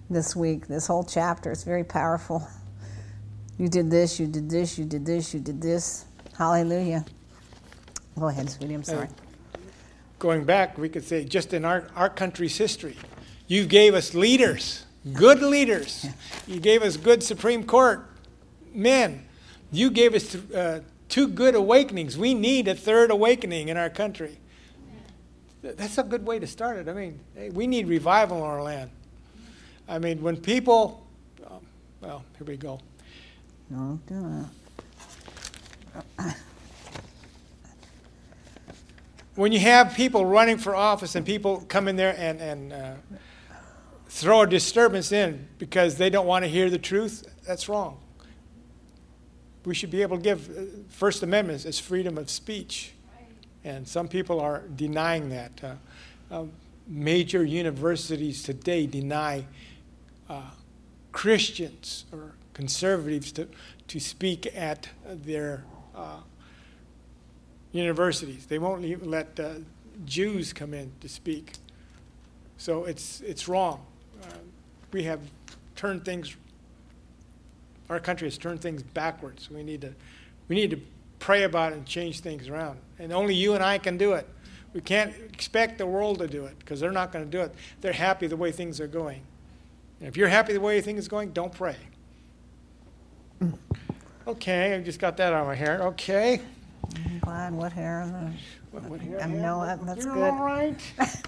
[0.10, 0.68] this week.
[0.68, 1.52] This whole chapter.
[1.52, 2.48] It's very powerful.
[3.58, 4.20] You did this.
[4.20, 4.78] You did this.
[4.78, 5.34] You did this.
[5.34, 6.06] You did this.
[6.38, 7.06] Hallelujah.
[8.20, 8.74] Go ahead, sweetie.
[8.74, 9.08] I'm sorry.
[10.20, 12.98] Going back, we could say just in our, our country's history,
[13.48, 16.06] you gave us leaders, good leaders.
[16.48, 18.08] You gave us good Supreme Court
[18.74, 19.26] men
[19.72, 22.18] You gave us uh, two good awakenings.
[22.18, 24.38] We need a third awakening in our country.
[25.64, 26.88] That's a good way to start it.
[26.90, 28.92] I mean, hey, we need revival in our land.
[29.88, 31.06] I mean, when people,
[31.50, 31.66] um,
[32.02, 32.80] well, here we go.
[33.72, 34.46] Don't do.
[39.36, 42.94] When you have people running for office and people come in there and, and uh,
[44.08, 47.98] throw a disturbance in because they don't want to hear the truth, that's wrong.
[49.66, 52.94] We should be able to give uh, First Amendment as freedom of speech.
[53.64, 55.64] And some people are denying that.
[55.64, 55.76] Uh,
[56.30, 56.46] uh,
[56.86, 59.46] major universities today deny
[60.30, 60.42] uh,
[61.12, 63.48] Christians or conservatives to,
[63.88, 65.64] to speak at their
[65.96, 66.18] uh,
[67.74, 68.46] universities.
[68.46, 69.56] They won't even let uh,
[70.06, 71.54] Jews come in to speak.
[72.58, 73.86] So it's, it's wrong.
[74.24, 74.28] Uh,
[74.94, 75.20] we have
[75.76, 76.36] turned things,
[77.90, 79.50] our country has turned things backwards.
[79.50, 79.94] We need to,
[80.48, 80.80] we need to
[81.20, 82.80] pray about it and change things around.
[83.00, 84.28] And only you and I can do it.
[84.74, 87.54] We can't expect the world to do it because they're not going to do it.
[87.82, 89.22] They're happy the way things are going.
[90.00, 91.76] And if you're happy the way things are going, don't pray.
[94.26, 95.84] Okay, I just got that out of my hair.
[95.84, 96.42] Okay.
[97.28, 97.58] I'm.
[97.58, 98.06] What hair?
[98.72, 100.34] What, what hair I know that- that's You're good.
[100.34, 100.80] all right.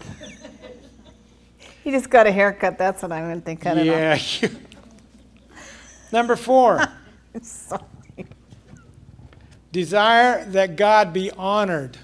[1.84, 2.80] He just got a haircut.
[2.80, 3.46] That's what I meant.
[3.46, 4.42] They cut it off.
[4.42, 4.50] yeah.
[6.12, 6.84] Number four,
[9.72, 12.00] desire that God be honored.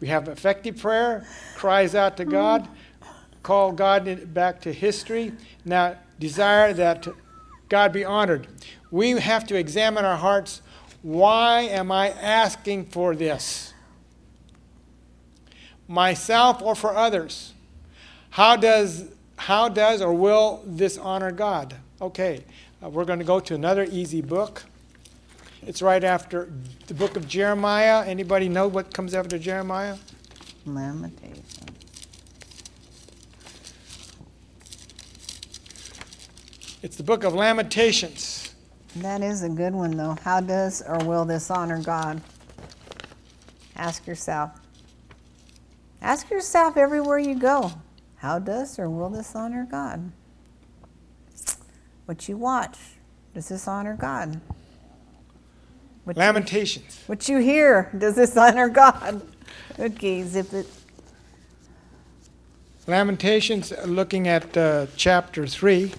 [0.00, 2.68] We have effective prayer, cries out to God,
[3.42, 5.32] call God back to history.
[5.64, 7.08] Now, desire that
[7.68, 8.46] God be honored.
[8.92, 10.62] We have to examine our hearts.
[11.02, 13.72] Why am I asking for this?
[15.86, 17.54] Myself or for others?
[18.30, 19.06] How does,
[19.36, 21.74] how does or will this honor God?
[22.00, 22.44] Okay,
[22.82, 24.64] uh, we're going to go to another easy book.
[25.66, 26.48] It's right after
[26.86, 28.04] the book of Jeremiah.
[28.06, 29.96] Anybody know what comes after Jeremiah?
[30.64, 31.44] Lamentation.
[36.80, 38.47] It's the book of Lamentations.
[38.96, 40.16] That is a good one, though.
[40.22, 42.20] How does or will this honor God?
[43.76, 44.50] Ask yourself.
[46.02, 47.72] Ask yourself everywhere you go.
[48.16, 50.10] How does or will this honor God?
[52.06, 52.78] What you watch,
[53.34, 54.40] does this honor God?
[56.04, 57.02] What you, Lamentations.
[57.06, 59.22] what you hear, does this honor God?
[59.78, 60.66] Okay, zip it.
[62.86, 65.92] Lamentations, looking at uh, chapter 3.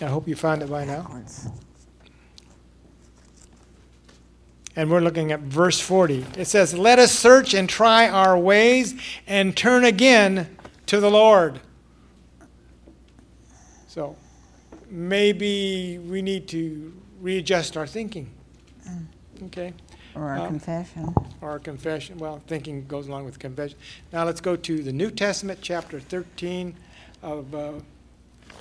[0.00, 1.02] I hope you found it by now.
[1.02, 1.48] backwards.
[4.78, 6.24] And we're looking at verse 40.
[6.36, 8.94] It says, Let us search and try our ways
[9.26, 11.58] and turn again to the Lord.
[13.88, 14.14] So
[14.88, 18.30] maybe we need to readjust our thinking.
[19.46, 19.74] Okay?
[20.14, 21.12] Or our Um, confession.
[21.40, 22.18] Or our confession.
[22.18, 23.76] Well, thinking goes along with confession.
[24.12, 26.76] Now let's go to the New Testament, chapter 13
[27.24, 27.72] of uh,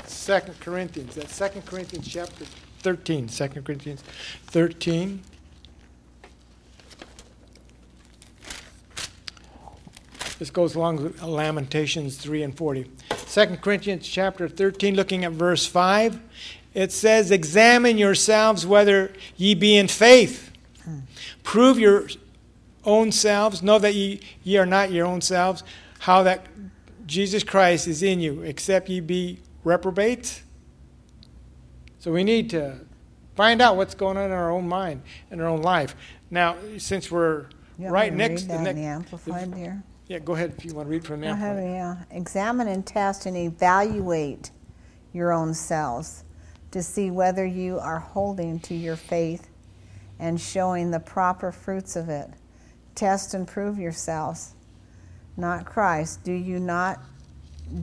[0.08, 1.14] 2 Corinthians.
[1.14, 2.46] That's 2 Corinthians, chapter
[2.80, 3.28] 13.
[3.28, 4.04] 2 Corinthians
[4.48, 5.22] 13.
[10.40, 12.90] This goes along with Lamentations 3 and 40.
[13.10, 16.20] 2 Corinthians chapter 13, looking at verse 5,
[16.74, 20.52] it says, Examine yourselves whether ye be in faith.
[21.44, 22.08] Prove your
[22.86, 23.64] own selves.
[23.64, 25.64] Know that ye, ye are not your own selves.
[26.00, 26.46] How that
[27.08, 30.44] Jesus Christ is in you, except ye be reprobates.
[32.00, 32.80] So we need to
[33.36, 35.96] find out what's going on in our own mind, in our own life.
[36.30, 37.46] Now, since we're
[37.80, 38.80] You right next to the the.
[38.80, 39.84] Amplified, dear?
[40.08, 41.74] Yeah, go ahead if you want to read from Go ahead, Amplified.
[42.12, 42.18] yeah.
[42.18, 44.52] Examine and test and evaluate
[45.14, 46.24] your own selves
[46.72, 49.50] to see whether you are holding to your faith
[50.20, 52.30] and showing the proper fruits of it.
[52.96, 54.54] Test and prove yourselves,
[55.36, 56.24] not Christ.
[56.24, 57.00] Do you not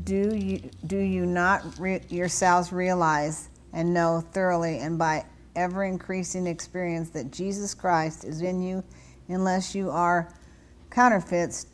[0.05, 5.25] do you do you not re- yourselves realize and know thoroughly and by
[5.55, 8.83] ever increasing experience that Jesus Christ is in you
[9.29, 10.33] unless you are
[10.91, 11.67] counterfeits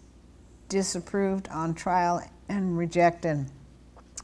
[0.71, 3.45] disapproved on trial and rejected.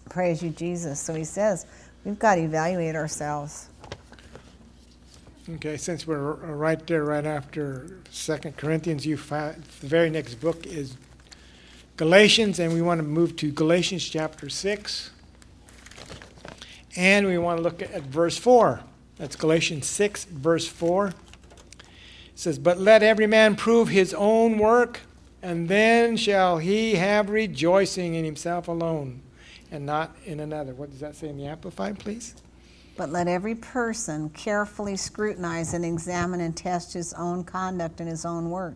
[0.09, 0.99] Praise you, Jesus.
[0.99, 1.67] So he says,
[2.05, 3.69] we've got to evaluate ourselves.
[5.49, 10.67] Okay, since we're right there, right after Second Corinthians, you find the very next book
[10.67, 10.97] is
[11.97, 15.11] Galatians, and we want to move to Galatians chapter six,
[16.97, 18.81] and we want to look at verse four.
[19.19, 21.09] That's Galatians six, verse four.
[21.09, 21.15] It
[22.35, 25.03] says, "But let every man prove his own work,
[25.47, 29.23] and then shall he have rejoicing in himself alone,
[29.71, 32.35] and not in another." What does that say in the Amplified, please?
[32.97, 38.25] But let every person carefully scrutinize and examine and test his own conduct and his
[38.25, 38.75] own work.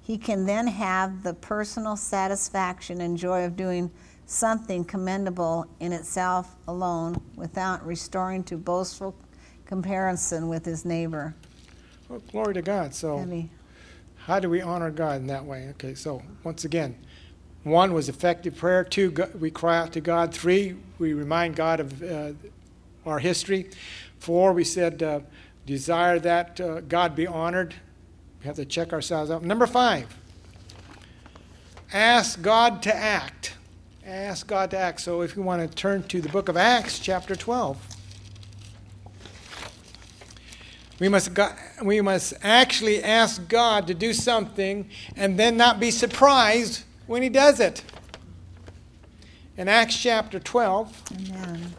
[0.00, 3.90] He can then have the personal satisfaction and joy of doing
[4.26, 9.16] something commendable in itself alone without restoring to boastful
[9.66, 11.34] comparison with his neighbor.
[12.08, 12.94] Well, glory to God.
[12.94, 13.50] So, Heavy.
[14.26, 15.68] How do we honor God in that way?
[15.70, 16.96] Okay, so once again,
[17.62, 18.82] one was effective prayer.
[18.82, 20.32] Two, we cry out to God.
[20.34, 22.32] Three, we remind God of uh,
[23.04, 23.70] our history.
[24.18, 25.20] Four, we said uh,
[25.66, 27.74] desire that uh, God be honored.
[28.40, 29.42] We have to check ourselves out.
[29.42, 30.16] Number five,
[31.92, 33.54] ask God to act.
[34.06, 35.02] Ask God to act.
[35.02, 37.78] So if you want to turn to the book of Acts, chapter 12.
[41.00, 45.90] We must, go- we must actually ask God to do something and then not be
[45.90, 47.82] surprised when He does it.
[49.56, 51.74] In Acts chapter 12, Amen.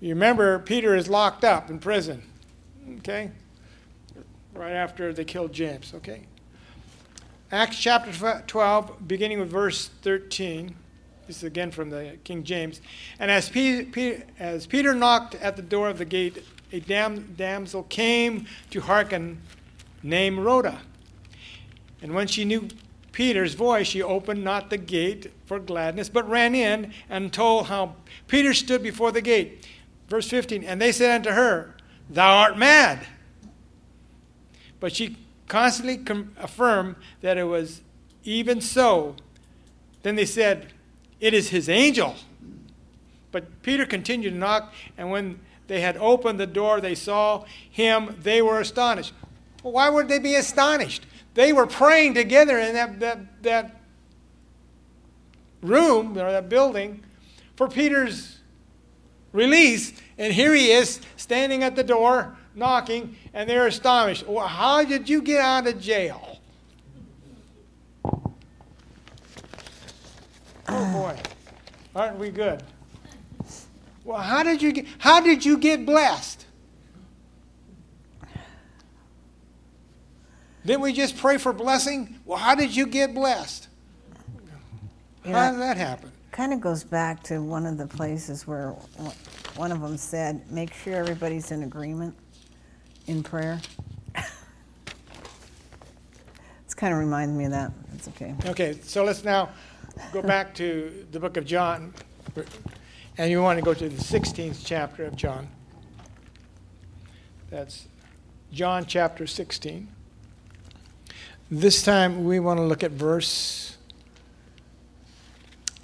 [0.00, 2.22] you remember Peter is locked up in prison,
[2.98, 3.30] okay?
[4.52, 6.26] Right after they killed James, okay?
[7.50, 10.74] Acts chapter 12, beginning with verse 13.
[11.26, 12.80] This is again from the King James.
[13.18, 17.34] And as, Pe- Pe- as Peter knocked at the door of the gate, a dam-
[17.36, 19.40] damsel came to hearken,
[20.02, 20.80] named Rhoda.
[22.02, 22.68] And when she knew
[23.12, 27.96] Peter's voice, she opened not the gate for gladness, but ran in and told how
[28.28, 29.66] Peter stood before the gate.
[30.08, 31.74] Verse 15 And they said unto her,
[32.10, 33.06] Thou art mad.
[34.78, 35.16] But she
[35.48, 37.80] constantly com- affirmed that it was
[38.24, 39.16] even so.
[40.02, 40.73] Then they said,
[41.24, 42.16] It is his angel.
[43.32, 48.14] But Peter continued to knock, and when they had opened the door, they saw him.
[48.20, 49.14] They were astonished.
[49.62, 51.06] Well, why would they be astonished?
[51.32, 53.80] They were praying together in that, that, that
[55.62, 57.02] room or that building
[57.56, 58.40] for Peter's
[59.32, 64.26] release, and here he is standing at the door knocking, and they're astonished.
[64.26, 66.33] Well, how did you get out of jail?
[70.68, 70.92] Oh uh.
[70.92, 71.20] boy,
[71.94, 72.62] aren't we good?
[74.04, 76.46] Well, how did you get, how did you get blessed?
[80.66, 82.18] Didn't we just pray for blessing?
[82.24, 83.68] Well, how did you get blessed?
[85.24, 86.10] How did that happen?
[86.32, 88.70] Kind of goes back to one of the places where
[89.56, 92.14] one of them said, make sure everybody's in agreement
[93.06, 93.60] in prayer.
[96.64, 97.70] It's kind of reminds me of that.
[97.94, 98.34] It's okay.
[98.46, 99.50] Okay, so let's now
[100.12, 101.92] go back to the book of John.
[103.16, 105.48] And you want to go to the 16th chapter of John.
[107.50, 107.86] That's
[108.52, 109.88] John chapter 16.
[111.50, 113.76] This time we want to look at verse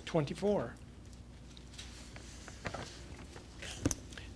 [0.06, 0.74] 24.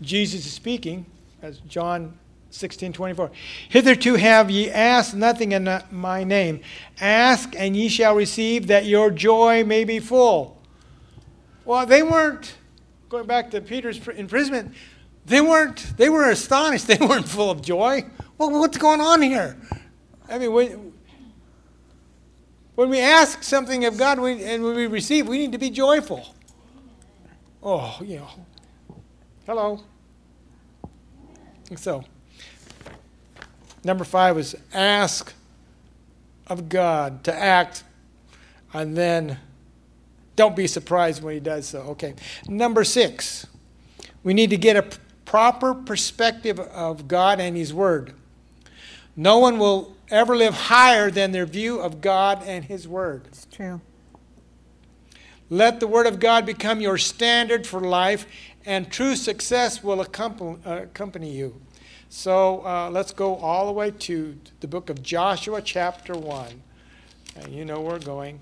[0.00, 1.06] Jesus is speaking,
[1.42, 2.18] as John
[2.54, 3.30] 16, 24.
[3.68, 6.60] Hitherto have ye asked nothing in my name.
[7.00, 10.62] Ask, and ye shall receive, that your joy may be full.
[11.64, 12.54] Well, they weren't,
[13.08, 14.72] going back to Peter's imprisonment,
[15.26, 16.86] they weren't, they were astonished.
[16.94, 18.04] They weren't full of joy.
[18.38, 19.56] Well, what's going on here?
[20.28, 20.92] I mean, when,
[22.76, 25.70] when we ask something of God we, and when we receive, we need to be
[25.70, 26.34] joyful.
[27.62, 28.28] Oh, know.
[29.46, 29.80] Hello.
[31.76, 32.04] So,
[33.84, 35.32] number five was ask
[36.46, 37.84] of God to act,
[38.72, 39.38] and then
[40.36, 41.80] don't be surprised when He does so.
[41.80, 42.14] Okay.
[42.48, 43.46] Number six,
[44.22, 48.14] we need to get a proper perspective of God and His Word.
[49.16, 53.22] No one will ever live higher than their view of God and His Word.
[53.28, 53.80] It's true.
[55.50, 58.26] Let the Word of God become your standard for life,
[58.66, 61.60] and true success will accompany, uh, accompany you.
[62.16, 66.62] So uh, let's go all the way to the book of Joshua, chapter 1.
[67.40, 68.38] And you know where we're going.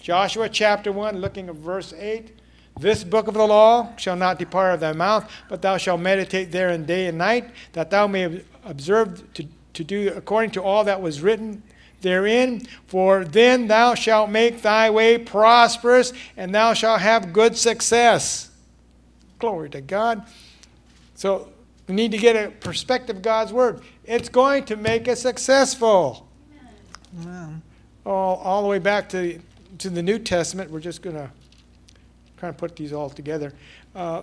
[0.00, 2.36] Joshua chapter 1, looking at verse 8.
[2.80, 6.50] This book of the law shall not depart of thy mouth, but thou shalt meditate
[6.50, 11.00] therein day and night, that thou may observe to, to do according to all that
[11.00, 11.62] was written
[12.00, 12.66] therein.
[12.88, 18.50] For then thou shalt make thy way prosperous, and thou shalt have good success.
[19.38, 20.26] Glory to God.
[21.14, 21.51] So
[21.88, 23.82] we need to get a perspective of God's word.
[24.04, 26.28] It's going to make us successful
[28.04, 29.40] all, all the way back to,
[29.78, 30.70] to the New Testament.
[30.70, 31.30] We're just going to
[32.36, 33.52] kind of put these all together.
[33.94, 34.22] Uh,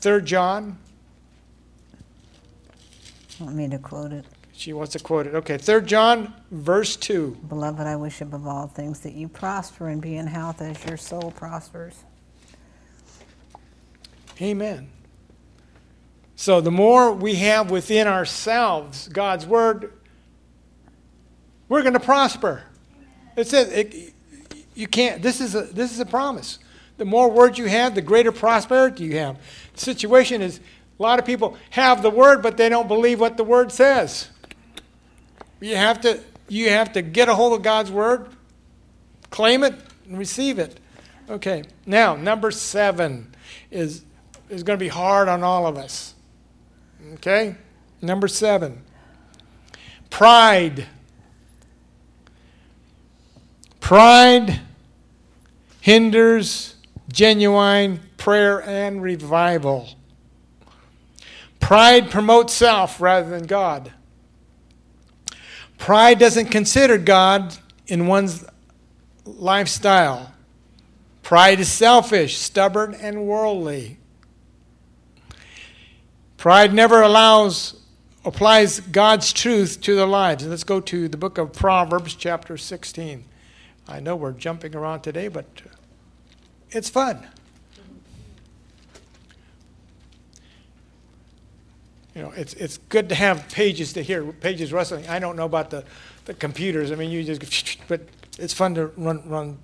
[0.00, 0.78] 3 John,
[3.40, 4.24] Want me to quote it?
[4.52, 5.34] she wants to quote it.
[5.34, 7.38] Okay, 3 John, verse 2.
[7.48, 10.96] Beloved, I wish above all things that you prosper and be in health as your
[10.96, 12.04] soul prospers.
[14.40, 14.88] Amen.
[16.36, 19.92] So the more we have within ourselves God's word,
[21.68, 22.62] we're going to prosper.
[23.36, 24.14] It says it,
[24.74, 25.22] you can't.
[25.22, 26.58] This is a this is a promise.
[26.96, 29.38] The more words you have, the greater prosperity you have.
[29.74, 30.60] The situation is
[30.98, 34.28] a lot of people have the word, but they don't believe what the word says.
[35.60, 38.28] You have to you have to get a hold of God's word,
[39.30, 39.74] claim it,
[40.06, 40.78] and receive it.
[41.28, 41.64] Okay.
[41.86, 43.34] Now, number seven
[43.70, 44.04] is
[44.50, 46.13] is going to be hard on all of us.
[47.14, 47.56] Okay?
[48.00, 48.82] Number seven.
[50.10, 50.86] Pride.
[53.80, 54.60] Pride
[55.80, 56.74] hinders
[57.12, 59.88] genuine prayer and revival.
[61.60, 63.92] Pride promotes self rather than God.
[65.78, 68.44] Pride doesn't consider God in one's
[69.24, 70.32] lifestyle.
[71.22, 73.98] Pride is selfish, stubborn, and worldly.
[76.44, 77.80] Pride never allows
[78.22, 80.46] applies God's truth to their lives.
[80.46, 83.24] let's go to the book of Proverbs, chapter 16.
[83.88, 85.46] I know we're jumping around today, but
[86.70, 87.26] it's fun.
[92.14, 95.08] You know, it's, it's good to have pages to hear, pages rustling.
[95.08, 95.82] I don't know about the,
[96.26, 96.92] the computers.
[96.92, 98.02] I mean, you just, but
[98.38, 99.56] it's fun to run, run.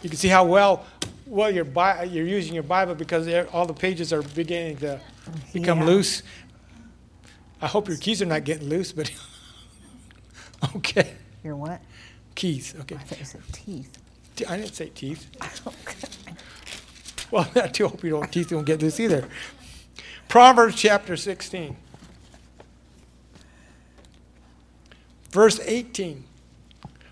[0.00, 0.86] You can see how well,
[1.26, 1.66] well you're,
[2.04, 5.00] you're using your Bible because all the pages are beginning to
[5.52, 5.86] become yeah.
[5.86, 6.22] loose.
[7.60, 9.10] I hope your keys are not getting loose, but
[10.76, 11.14] okay.
[11.42, 11.80] Your what?
[12.34, 12.74] Keys.
[12.80, 12.96] Okay.
[12.96, 13.98] I thought you said teeth.
[14.48, 15.26] I didn't say teeth.
[15.66, 16.34] okay.
[17.30, 19.28] Well, I do hope your teeth don't get loose either.
[20.28, 21.76] Proverbs chapter 16,
[25.30, 26.24] verse 18.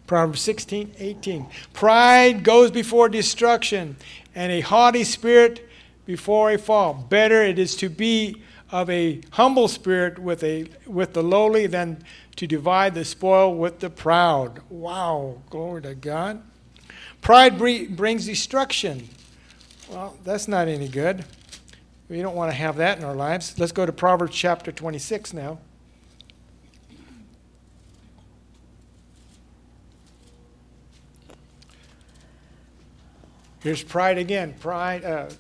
[0.07, 1.47] Proverbs 16, 18.
[1.73, 3.97] Pride goes before destruction,
[4.35, 5.69] and a haughty spirit
[6.05, 6.95] before a fall.
[6.95, 12.03] Better it is to be of a humble spirit with, a, with the lowly than
[12.37, 14.61] to divide the spoil with the proud.
[14.69, 16.43] Wow, glory to God.
[17.21, 19.09] Pride brings destruction.
[19.89, 21.25] Well, that's not any good.
[22.09, 23.59] We don't want to have that in our lives.
[23.59, 25.59] Let's go to Proverbs chapter 26 now.
[33.65, 34.55] Here's pride again.
[34.61, 35.31] Pride, uh,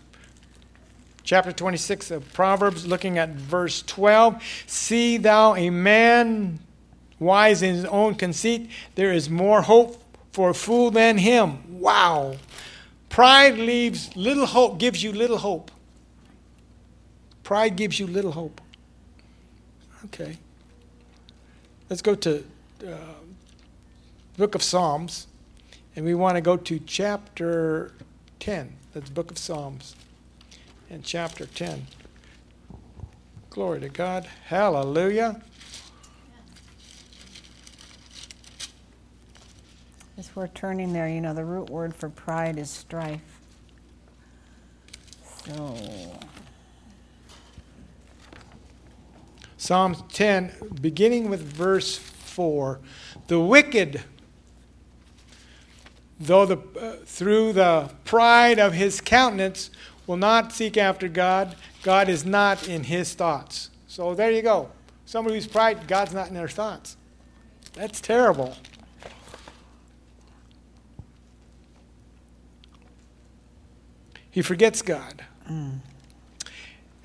[1.22, 4.42] chapter 26 of Proverbs, looking at verse 12.
[4.66, 6.58] See thou a man
[7.18, 10.02] wise in his own conceit, there is more hope
[10.32, 11.80] for a fool than him.
[11.80, 12.36] Wow.
[13.08, 15.70] Pride leaves little hope, gives you little hope.
[17.42, 18.60] Pride gives you little hope.
[20.06, 20.38] Okay.
[21.90, 22.42] Let's go to
[22.86, 22.96] uh,
[24.38, 25.26] book of Psalms,
[25.94, 27.92] and we want to go to chapter
[28.44, 28.76] 10.
[28.92, 29.96] That's book of Psalms
[30.90, 31.86] in chapter 10.
[33.48, 34.28] Glory to God.
[34.44, 35.40] Hallelujah.
[40.18, 43.22] As we're turning there, you know, the root word for pride is strife.
[45.46, 45.74] So.
[49.56, 52.78] Psalm 10, beginning with verse 4.
[53.28, 54.02] The wicked,
[56.24, 59.70] though the, uh, through the pride of his countenance,
[60.06, 61.56] will not seek after God.
[61.82, 63.70] God is not in his thoughts.
[63.86, 64.70] So there you go.
[65.06, 66.96] Somebody who's pride, God's not in their thoughts.
[67.74, 68.56] That's terrible.
[74.30, 75.24] He forgets God.
[75.48, 75.78] Mm.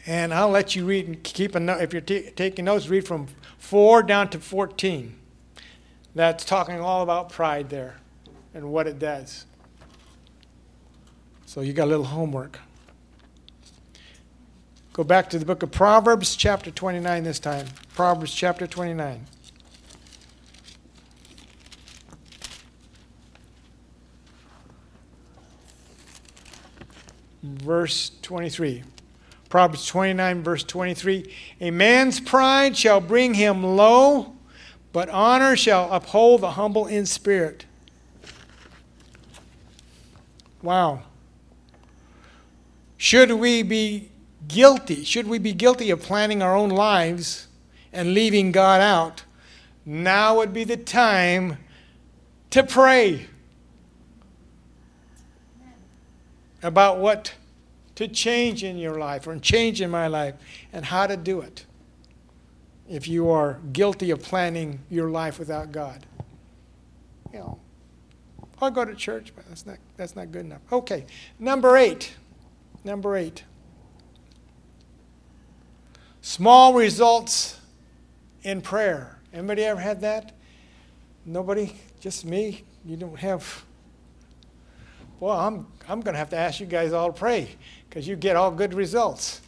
[0.05, 1.82] And I'll let you read and keep a note.
[1.82, 3.28] If you're t- taking notes, read from
[3.59, 5.15] 4 down to 14.
[6.15, 7.97] That's talking all about pride there
[8.54, 9.45] and what it does.
[11.45, 12.60] So you got a little homework.
[14.93, 17.68] Go back to the book of Proverbs, chapter 29 this time.
[17.95, 19.26] Proverbs, chapter 29.
[27.41, 28.84] Verse 23.
[29.47, 31.34] Proverbs 29, verse 23.
[31.62, 34.36] A man's pride shall bring him low,
[34.93, 37.66] but honor shall uphold the humble in spirit.
[40.62, 41.03] Wow.
[42.97, 44.10] Should we be
[44.47, 47.47] guilty, should we be guilty of planning our own lives
[47.93, 49.24] and leaving God out,
[49.86, 51.57] now would be the time
[52.49, 53.28] to pray
[56.62, 57.34] about what
[57.95, 60.36] to change in your life or change in my life
[60.74, 61.66] and how to do it
[62.89, 66.05] if you are guilty of planning your life without God.
[67.32, 67.60] You know,
[68.62, 70.62] I'll go to church, but that's not, that's not good enough.
[70.72, 71.05] Okay,
[71.39, 72.16] number eight.
[72.84, 73.43] Number eight.
[76.22, 77.60] Small results
[78.43, 79.20] in prayer.
[79.34, 80.34] Anybody ever had that?
[81.26, 81.76] Nobody?
[81.99, 82.64] Just me?
[82.86, 83.64] You don't have.
[85.20, 87.55] Well, I'm, I'm going to have to ask you guys all to pray
[87.89, 89.41] because you get all good results.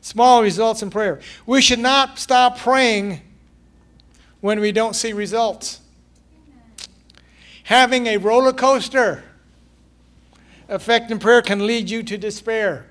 [0.00, 1.20] Small results in prayer.
[1.46, 3.20] We should not stop praying
[4.40, 5.80] when we don't see results.
[7.68, 9.22] Having a roller coaster
[10.70, 12.86] effect in prayer can lead you to despair.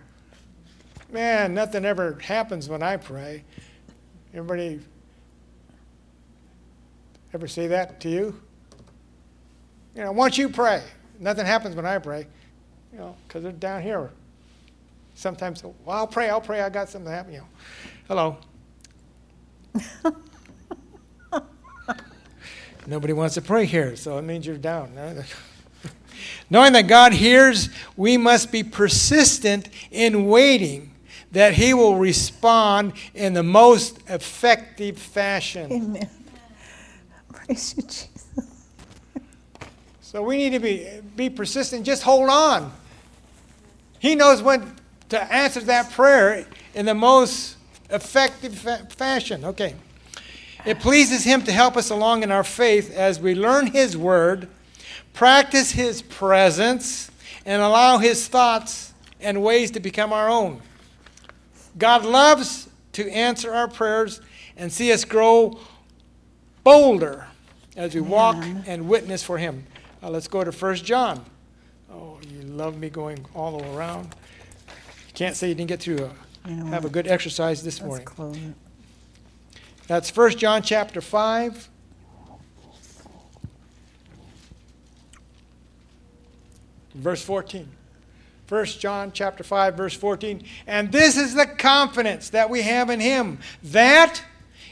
[1.11, 3.43] Man, nothing ever happens when I pray.
[4.35, 4.79] Everybody
[7.33, 8.39] ever say that to you?
[9.95, 10.83] You know, once you pray,
[11.19, 12.27] nothing happens when I pray,
[12.93, 14.11] you know, because they're down here.
[15.15, 18.37] Sometimes, well, I'll pray, I'll pray, I got something to happen, you know.
[20.03, 20.13] Hello.
[22.87, 24.91] Nobody wants to pray here, so it means you're down.
[26.49, 30.93] Knowing that God hears, we must be persistent in waiting
[31.33, 35.69] that He will respond in the most effective fashion.
[35.69, 36.09] Amen.
[37.33, 38.25] Praise you, Jesus.
[39.99, 41.85] So we need to be, be persistent.
[41.85, 42.71] Just hold on.
[43.99, 44.73] He knows when
[45.09, 47.57] to answer that prayer in the most
[47.89, 49.43] effective fa- fashion.
[49.43, 49.75] Okay.
[50.65, 54.47] It pleases Him to help us along in our faith as we learn His Word,
[55.13, 57.09] practice His presence,
[57.45, 60.61] and allow His thoughts and ways to become our own.
[61.77, 64.21] God loves to answer our prayers
[64.57, 65.59] and see us grow
[66.63, 67.27] bolder
[67.75, 69.65] as we walk and witness for Him.
[70.01, 71.23] Uh, let's go to 1 John.
[71.91, 74.15] Oh, you love me going all the way around.
[75.07, 77.79] You can't say you didn't get through a, You know have a good exercise this
[77.79, 78.05] Let's morning.
[78.05, 78.37] close.
[79.87, 81.69] That's 1 John chapter 5.
[86.93, 87.69] Verse 14.
[88.49, 90.43] 1 John chapter 5 verse 14.
[90.65, 94.21] And this is the confidence that we have in him that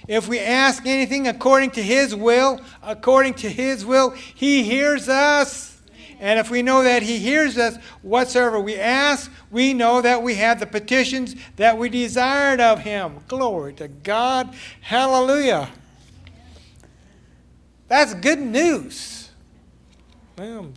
[0.08, 5.75] if we ask anything according to his will, according to his will, he hears us.
[6.20, 10.36] And if we know that he hears us whatsoever we ask, we know that we
[10.36, 13.20] have the petitions that we desired of him.
[13.28, 14.56] Glory to God.
[14.82, 15.70] Hallelujah.
[17.88, 19.30] That's good news.
[20.38, 20.72] Well,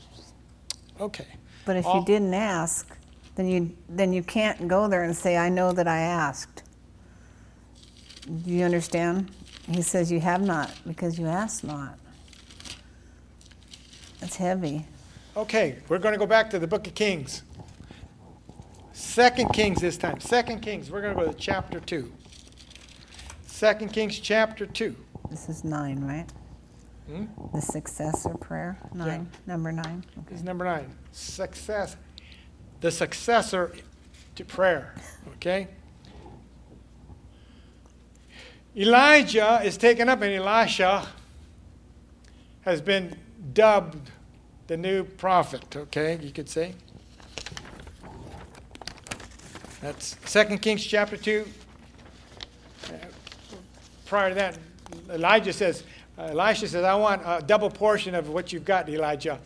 [1.01, 1.27] okay.
[1.65, 2.87] But if All- you didn't ask,
[3.35, 6.63] then you then you can't go there and say, "I know that I asked."
[8.27, 9.31] Do you understand?
[9.71, 11.99] He says, "You have not because you asked not."
[14.21, 14.87] That's heavy.
[15.39, 17.45] Okay, we're going to go back to the book of Kings.
[18.91, 20.19] Second Kings this time.
[20.19, 20.91] Second Kings.
[20.91, 22.13] We're going to go to chapter 2.
[23.47, 24.97] Second Kings chapter 2.
[25.31, 26.27] This is nine, right?
[27.07, 27.27] Hmm?
[27.55, 30.05] The successor prayer, nine, number nine.
[30.27, 30.93] This is number 9.
[31.13, 31.97] Success.
[32.81, 33.77] The successor
[34.35, 34.93] to prayer.
[35.35, 35.69] Okay?
[38.77, 41.07] Elijah is taken up, and Elisha
[42.63, 43.17] has been
[43.53, 44.11] dubbed
[44.69, 46.75] the new prophet, okay, you could say.
[49.81, 51.47] That's 2 Kings chapter 2.
[52.85, 52.97] Uh,
[54.05, 54.59] prior to that,
[55.11, 55.85] Elijah says,
[56.19, 59.39] uh, Elisha says, I want a double portion of what you've got, Elijah.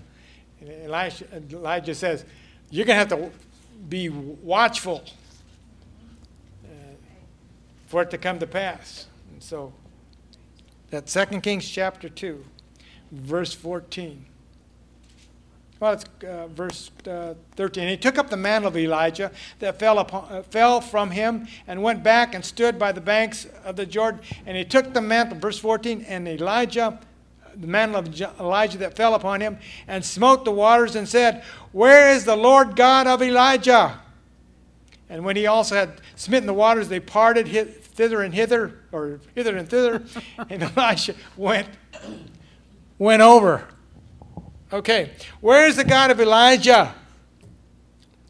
[0.61, 2.25] And Elisha, Elijah says,
[2.71, 3.31] You're going to have to
[3.89, 5.05] be watchful
[6.65, 6.69] uh,
[7.87, 9.07] for it to come to pass.
[9.33, 9.73] And so,
[10.91, 12.45] that's 2 Kings chapter 2,
[13.13, 14.27] verse 14.
[15.83, 17.89] Well, it's uh, verse uh, 13.
[17.89, 21.83] He took up the mantle of Elijah that fell, upon, uh, fell from him and
[21.83, 24.21] went back and stood by the banks of the Jordan.
[24.47, 27.01] And he took the mantle, verse 14, and Elijah,
[27.57, 29.59] the mantle of Elijah that fell upon him,
[29.89, 33.99] and smote the waters and said, Where is the Lord God of Elijah?
[35.11, 39.57] And when he also had smitten the waters, they parted thither and hither, or hither
[39.57, 40.05] and thither,
[40.49, 41.67] and Elisha went,
[43.01, 43.67] went over.
[44.73, 45.11] Okay,
[45.41, 46.95] where is the God of Elijah?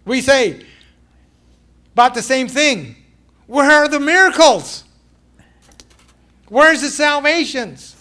[0.05, 0.65] We say
[1.93, 2.97] about the same thing.
[3.47, 4.83] Where are the miracles?
[6.49, 7.97] Where's the salvations?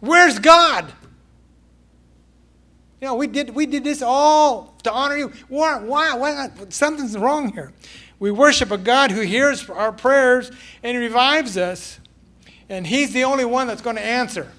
[0.00, 0.92] Where's God?
[3.00, 5.32] You know, we did we did this all to honor you.
[5.48, 5.78] Why?
[5.78, 6.14] Why?
[6.14, 6.72] why not?
[6.72, 7.72] Something's wrong here.
[8.18, 10.50] We worship a God who hears our prayers
[10.82, 12.00] and revives us,
[12.68, 14.50] and He's the only one that's going to answer.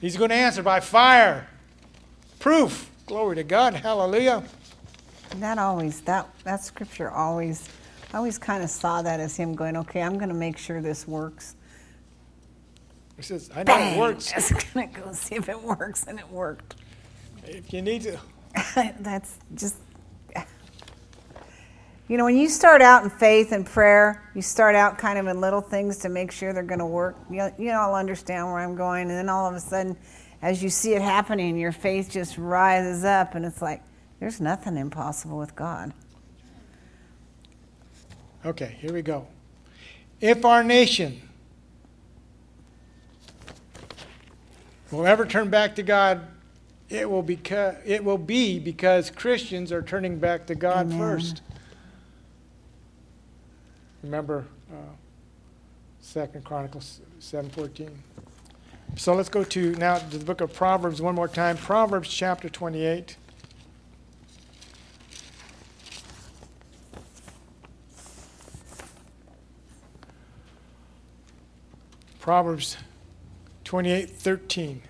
[0.00, 1.46] He's going to answer by fire.
[2.38, 2.90] Proof.
[3.06, 3.74] Glory to God.
[3.74, 4.42] Hallelujah.
[5.36, 7.68] That always that that scripture always
[8.12, 10.80] I always kind of saw that as him going, okay, I'm going to make sure
[10.80, 11.54] this works.
[13.16, 13.96] He says, I know Bang!
[13.96, 14.32] it works.
[14.48, 16.76] Just gonna go see if it works, and it worked.
[17.44, 18.18] If you need to.
[19.00, 19.76] That's just
[22.10, 25.28] You know, when you start out in faith and prayer, you start out kind of
[25.28, 27.16] in little things to make sure they're going to work.
[27.30, 29.02] You, you I'll understand where I'm going.
[29.02, 29.96] And then all of a sudden,
[30.42, 33.80] as you see it happening, your faith just rises up, and it's like,
[34.18, 35.92] there's nothing impossible with God.
[38.44, 39.28] Okay, here we go.
[40.20, 41.22] If our nation
[44.90, 46.26] will ever turn back to God,
[46.88, 50.98] it will, beca- it will be because Christians are turning back to God Amen.
[50.98, 51.42] first.
[54.02, 54.76] Remember uh,
[56.00, 57.90] Second Chronicles 7:14.
[58.96, 61.56] So let's go to now to the book of Proverbs one more time.
[61.56, 63.16] Proverbs chapter 28.
[72.18, 72.76] Proverbs
[73.64, 74.80] 28:13.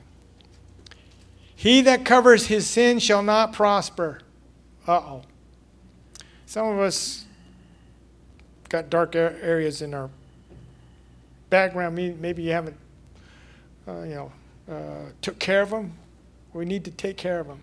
[1.55, 4.21] He that covers his sin shall not prosper.
[4.87, 5.23] Uh-oh.
[6.47, 7.27] Some of us
[8.71, 10.09] got dark areas in our
[11.51, 11.97] background.
[11.97, 12.77] Maybe you haven't,
[13.87, 14.33] uh, you know,
[14.71, 15.93] uh, took care of them.
[16.55, 17.61] We need to take care of them.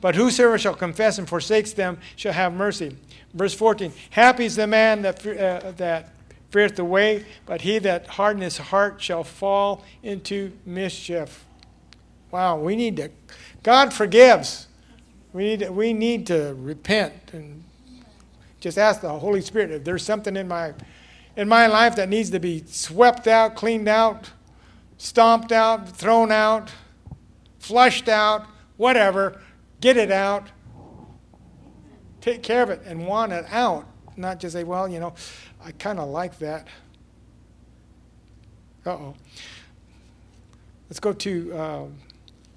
[0.00, 2.96] But whosoever shall confess and forsakes them shall have mercy.
[3.34, 3.92] Verse 14.
[4.10, 6.14] Happy is the man that uh, that
[6.50, 11.44] feareth the way, but he that hardeneth his heart shall fall into mischief.
[12.30, 13.10] Wow, we need to.
[13.62, 14.68] God forgives.
[15.32, 17.64] We need to, we need to repent and
[18.60, 20.74] just ask the Holy Spirit if there's something in my
[21.36, 24.30] in my life that needs to be swept out, cleaned out,
[24.96, 26.72] stomped out, thrown out,
[27.58, 28.46] flushed out,
[28.76, 29.40] whatever.
[29.80, 30.48] Get it out.
[32.22, 33.86] Take care of it and want it out.
[34.16, 35.14] Not just say, well, you know,
[35.62, 36.66] I kind of like that.
[38.86, 39.14] Uh oh.
[40.88, 41.58] Let's go to.
[41.58, 41.98] Um,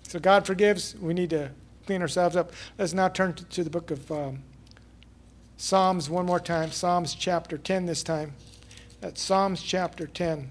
[0.03, 0.95] so God forgives.
[0.95, 1.51] We need to
[1.85, 2.53] clean ourselves up.
[2.77, 4.43] Let's now turn to, to the book of um,
[5.61, 6.71] Psalms one more time.
[6.71, 8.33] Psalms chapter 10 this time.
[9.01, 10.49] That's Psalms chapter 10.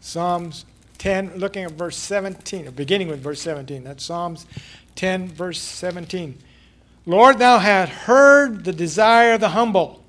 [0.00, 0.64] Psalms
[0.98, 3.82] 10, looking at verse 17, or beginning with verse 17.
[3.82, 4.46] That's Psalms
[4.94, 6.38] 10, verse 17.
[7.06, 10.03] Lord, thou hast heard the desire of the humble.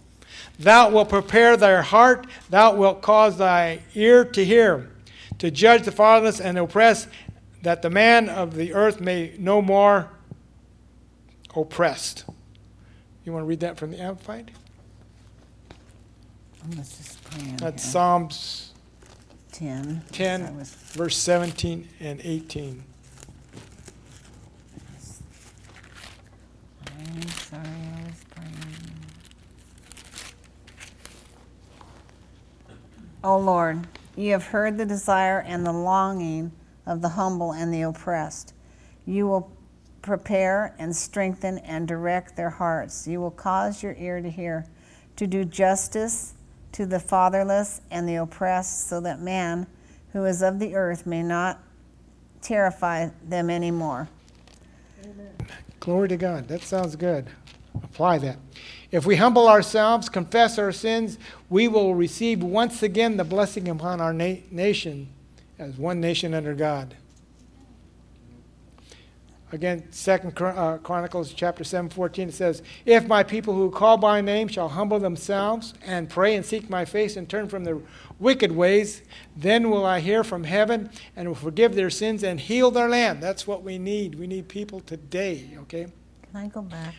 [0.59, 4.89] Thou wilt prepare thy heart, thou wilt cause thy ear to hear,
[5.39, 7.07] to judge the fatherless and the oppressed,
[7.61, 10.11] that the man of the earth may no more
[11.55, 12.25] oppressed.
[13.25, 14.51] You want to read that from the Amplified?
[16.69, 17.77] That's here.
[17.77, 18.73] Psalms
[19.51, 20.03] 10.
[20.11, 20.57] 10.
[20.57, 22.83] Was- verse 17 and 18.
[26.87, 28.55] I'm sorry, I was praying.
[33.25, 36.51] O Lord, you have heard the desire and the longing
[36.85, 38.53] of the humble and the oppressed.
[39.07, 39.51] You will
[40.03, 43.07] prepare and strengthen and direct their hearts.
[43.07, 44.67] You will cause your ear to hear,
[45.15, 46.35] to do justice
[46.73, 49.65] to the fatherless and the oppressed, so that man
[50.13, 51.63] who is of the earth may not
[52.43, 54.07] terrify them anymore.
[55.03, 55.31] Amen.
[55.79, 56.47] Glory to God.
[56.47, 57.27] That sounds good.
[57.83, 58.37] Apply that.
[58.95, 61.17] If we humble ourselves, confess our sins,
[61.49, 65.09] we will receive once again the blessing upon our na- nation
[65.59, 66.95] as one nation under God.
[69.51, 74.21] Again, Second uh, Chronicles chapter 7, 14, it says, If my people who call by
[74.21, 77.79] name shall humble themselves and pray and seek my face and turn from their
[78.17, 79.01] wicked ways,
[79.35, 83.21] then will I hear from heaven and will forgive their sins and heal their land.
[83.21, 84.15] That's what we need.
[84.15, 85.87] We need people today, okay?
[86.31, 86.95] Can I go back?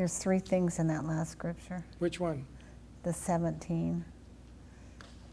[0.00, 2.46] There's three things in that last scripture Which one?
[3.02, 4.02] the 17,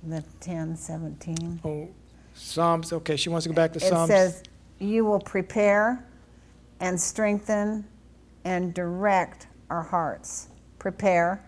[0.04, 1.62] the 10, 17.
[1.64, 1.88] Oh,
[2.34, 2.92] Psalms.
[2.92, 4.10] Okay, she wants to go back to It Psalms.
[4.10, 4.44] It says,
[4.80, 6.06] You will prepare
[6.82, 7.86] and strengthen
[8.44, 10.50] and direct our hearts.
[10.80, 11.42] Prepare,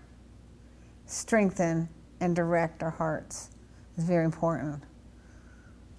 [1.05, 1.89] strengthen,
[2.22, 3.49] and direct our hearts.
[3.97, 4.82] It's very important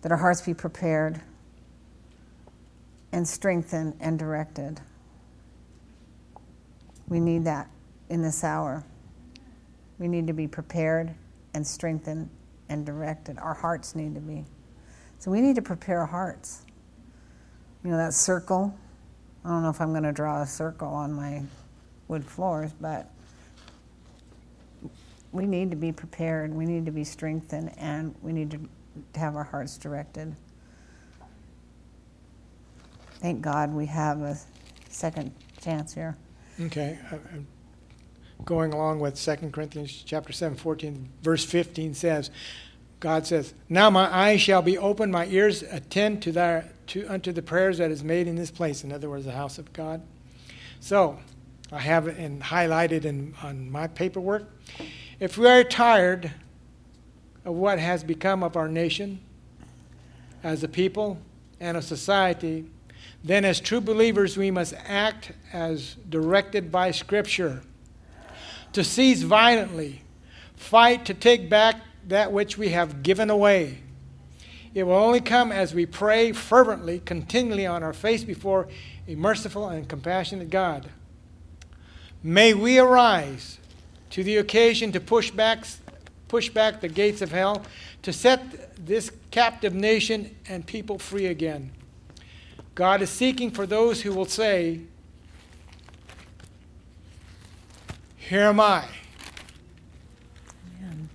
[0.00, 1.20] that our hearts be prepared
[3.12, 4.80] and strengthened and directed.
[7.10, 7.68] We need that
[8.08, 8.84] in this hour.
[9.98, 11.14] We need to be prepared
[11.52, 12.30] and strengthened
[12.70, 13.38] and directed.
[13.38, 14.46] Our hearts need to be.
[15.18, 16.64] So we need to prepare our hearts.
[17.84, 18.74] You know, that circle.
[19.44, 21.42] I don't know if I'm going to draw a circle on my
[22.08, 23.10] wood floors, but
[25.32, 26.54] we need to be prepared.
[26.54, 28.60] We need to be strengthened, and we need to
[29.18, 30.34] have our hearts directed.
[33.14, 34.38] Thank God we have a
[34.88, 36.16] second chance here.
[36.60, 36.98] Okay.
[37.10, 37.18] uh, uh,
[38.44, 42.30] Going along with 2 Corinthians chapter 7, 14, verse 15 says,
[42.98, 47.32] God says, Now my eyes shall be open, my ears attend to, thy, to unto
[47.32, 48.82] the prayers that is made in this place.
[48.82, 50.02] In other words, the house of God.
[50.80, 51.18] So,
[51.70, 54.50] I have it in, highlighted in, on my paperwork.
[55.18, 56.32] If we are tired
[57.44, 59.20] of what has become of our nation
[60.42, 61.18] as a people
[61.60, 62.64] and a society,
[63.22, 67.62] then as true believers we must act as directed by Scripture.
[68.72, 70.02] To seize violently,
[70.56, 73.78] fight to take back that which we have given away.
[74.72, 78.68] It will only come as we pray fervently, continually on our face before
[79.08, 80.88] a merciful and compassionate God.
[82.22, 83.58] May we arise
[84.10, 85.64] to the occasion to push back,
[86.28, 87.64] push back the gates of hell,
[88.02, 91.72] to set this captive nation and people free again.
[92.74, 94.80] God is seeking for those who will say,
[98.16, 98.84] Here am I.
[100.78, 101.08] Amen.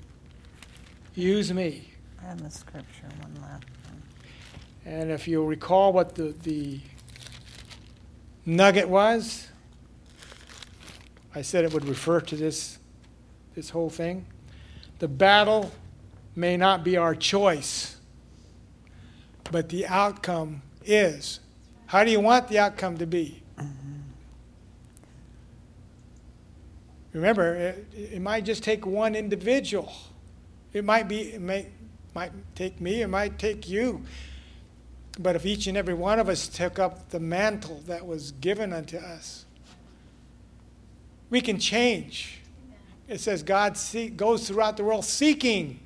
[1.16, 1.89] Use me.
[2.22, 3.66] I have the scripture, one left.
[3.86, 4.03] one.
[4.86, 6.82] And if you recall what the, the
[8.45, 9.47] nugget was,
[11.34, 12.80] I said it would refer to this,
[13.56, 14.26] this whole thing.
[14.99, 15.72] The battle
[16.36, 17.95] may not be our choice,
[19.51, 21.39] but the outcome is.
[21.88, 23.41] How do you want the outcome to be?
[27.13, 29.93] Remember, it, it might just take one individual.
[30.73, 31.67] It might be, it may,
[32.13, 34.03] might take me, it might take you.
[35.17, 38.73] But if each and every one of us took up the mantle that was given
[38.73, 39.45] unto us,
[41.29, 42.41] we can change.
[43.07, 43.77] It says God
[44.17, 45.79] goes throughout the world seeking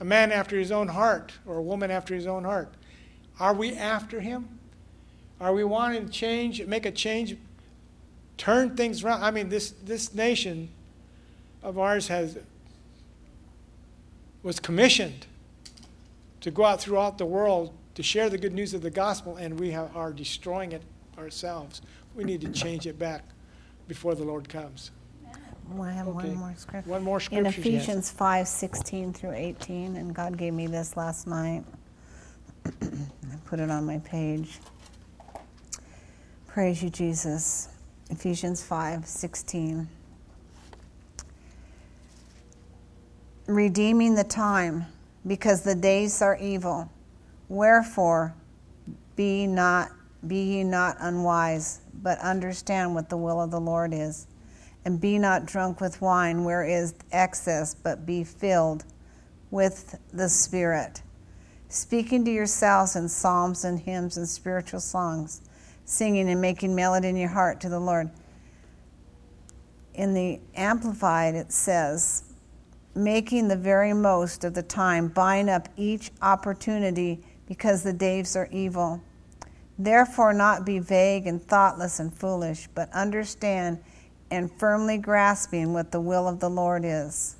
[0.00, 2.74] a man after his own heart or a woman after his own heart.
[3.40, 4.58] Are we after him?
[5.40, 7.36] Are we wanting to change, make a change,
[8.36, 9.22] turn things around?
[9.22, 10.68] I mean, this, this nation
[11.62, 12.38] of ours has
[14.42, 15.26] was commissioned
[16.40, 19.58] to go out throughout the world to share the good news of the gospel, and
[19.58, 20.82] we have, are destroying it
[21.16, 21.82] ourselves.
[22.16, 23.22] We need to change it back
[23.86, 24.90] before the Lord comes.
[25.70, 26.28] Well, I have Okay.
[26.28, 26.90] one more scripture.
[26.90, 27.48] One more In scripture.
[27.50, 27.58] yes.
[27.84, 31.64] Ephesians 5 16 through 18, and God gave me this last night.
[33.52, 34.60] Put it on my page.
[36.46, 37.68] Praise you, Jesus.
[38.08, 39.86] Ephesians 5 16.
[43.44, 44.86] Redeeming the time,
[45.26, 46.90] because the days are evil.
[47.50, 48.32] Wherefore,
[49.16, 49.90] be not
[50.26, 54.28] be ye not unwise, but understand what the will of the Lord is.
[54.86, 58.86] And be not drunk with wine, where is excess, but be filled
[59.50, 61.02] with the Spirit,
[61.72, 65.40] speaking to yourselves in psalms and hymns and spiritual songs,
[65.86, 68.10] singing and making melody in your heart to the Lord.
[69.94, 72.24] In the Amplified, it says,
[72.94, 78.50] making the very most of the time, buying up each opportunity because the days are
[78.52, 79.02] evil.
[79.78, 83.78] Therefore, not be vague and thoughtless and foolish, but understand
[84.30, 87.36] and firmly grasping what the will of the Lord is.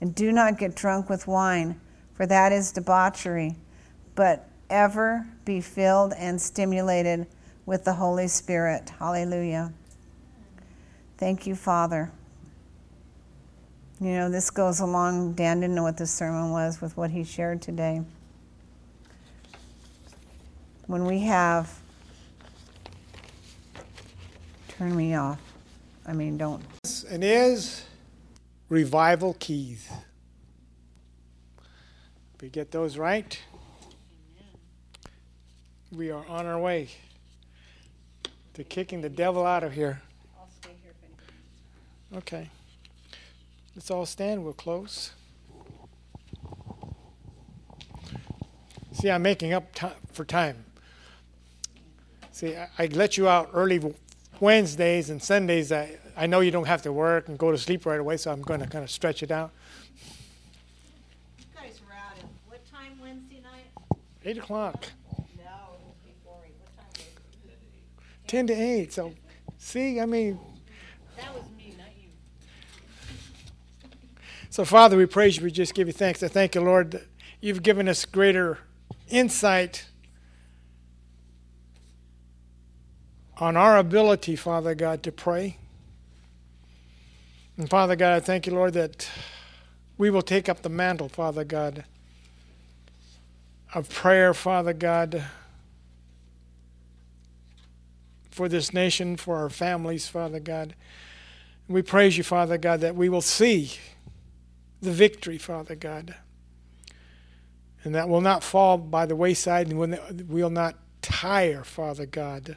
[0.00, 1.80] And do not get drunk with wine,
[2.16, 3.56] for that is debauchery,
[4.14, 7.26] but ever be filled and stimulated
[7.66, 8.90] with the Holy Spirit.
[8.98, 9.72] Hallelujah.
[11.18, 12.10] Thank you, Father.
[14.00, 17.24] You know, this goes along, Dan didn't know what the sermon was with what he
[17.24, 18.02] shared today.
[20.86, 21.80] When we have,
[24.68, 25.40] turn me off.
[26.06, 26.62] I mean, don't.
[27.10, 27.84] and is
[28.68, 29.90] revival keys.
[32.36, 33.38] If we get those right,
[35.90, 36.88] we are on our way
[38.54, 40.00] to kicking the devil out of here.
[42.14, 42.48] Okay.
[43.74, 44.42] Let's all stand.
[44.44, 45.12] We'll close.
[48.92, 50.64] See, I'm making up ti for time.
[52.32, 53.94] See, I, I let you out early
[54.40, 55.70] Wednesdays and Sundays.
[55.72, 58.32] I, I know you don't have to work and go to sleep right away, so
[58.32, 59.50] I'm going to kind of stretch it out.
[61.38, 63.42] You guys are out at what time Wednesday
[64.26, 64.36] night?
[64.36, 64.86] 8 o'clock,
[65.36, 65.44] No,
[66.04, 66.54] before eight.
[66.58, 67.06] What time
[67.44, 68.28] was it?
[68.28, 68.92] 10 to 8.
[68.92, 69.14] So,
[69.58, 70.38] see, I mean,
[71.16, 72.10] That was me, not you.
[74.50, 75.44] so Father, we praise you.
[75.44, 76.22] We just give you thanks.
[76.22, 77.06] I thank you, Lord, that
[77.40, 78.58] you've given us greater
[79.08, 79.86] insight
[83.38, 85.58] on our ability, Father God, to pray.
[87.58, 89.08] And Father God, I thank you, Lord, that
[89.98, 91.84] we will take up the mantle, Father God,
[93.76, 95.22] of prayer, Father God,
[98.30, 100.74] for this nation, for our families, Father God.
[101.68, 103.72] We praise you, Father God, that we will see
[104.80, 106.14] the victory, Father God.
[107.84, 112.56] And that will not fall by the wayside and we will not tire, Father God.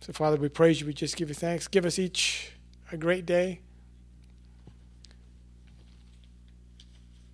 [0.00, 0.88] So, Father, we praise you.
[0.88, 1.68] We just give you thanks.
[1.68, 2.50] Give us each
[2.90, 3.60] a great day.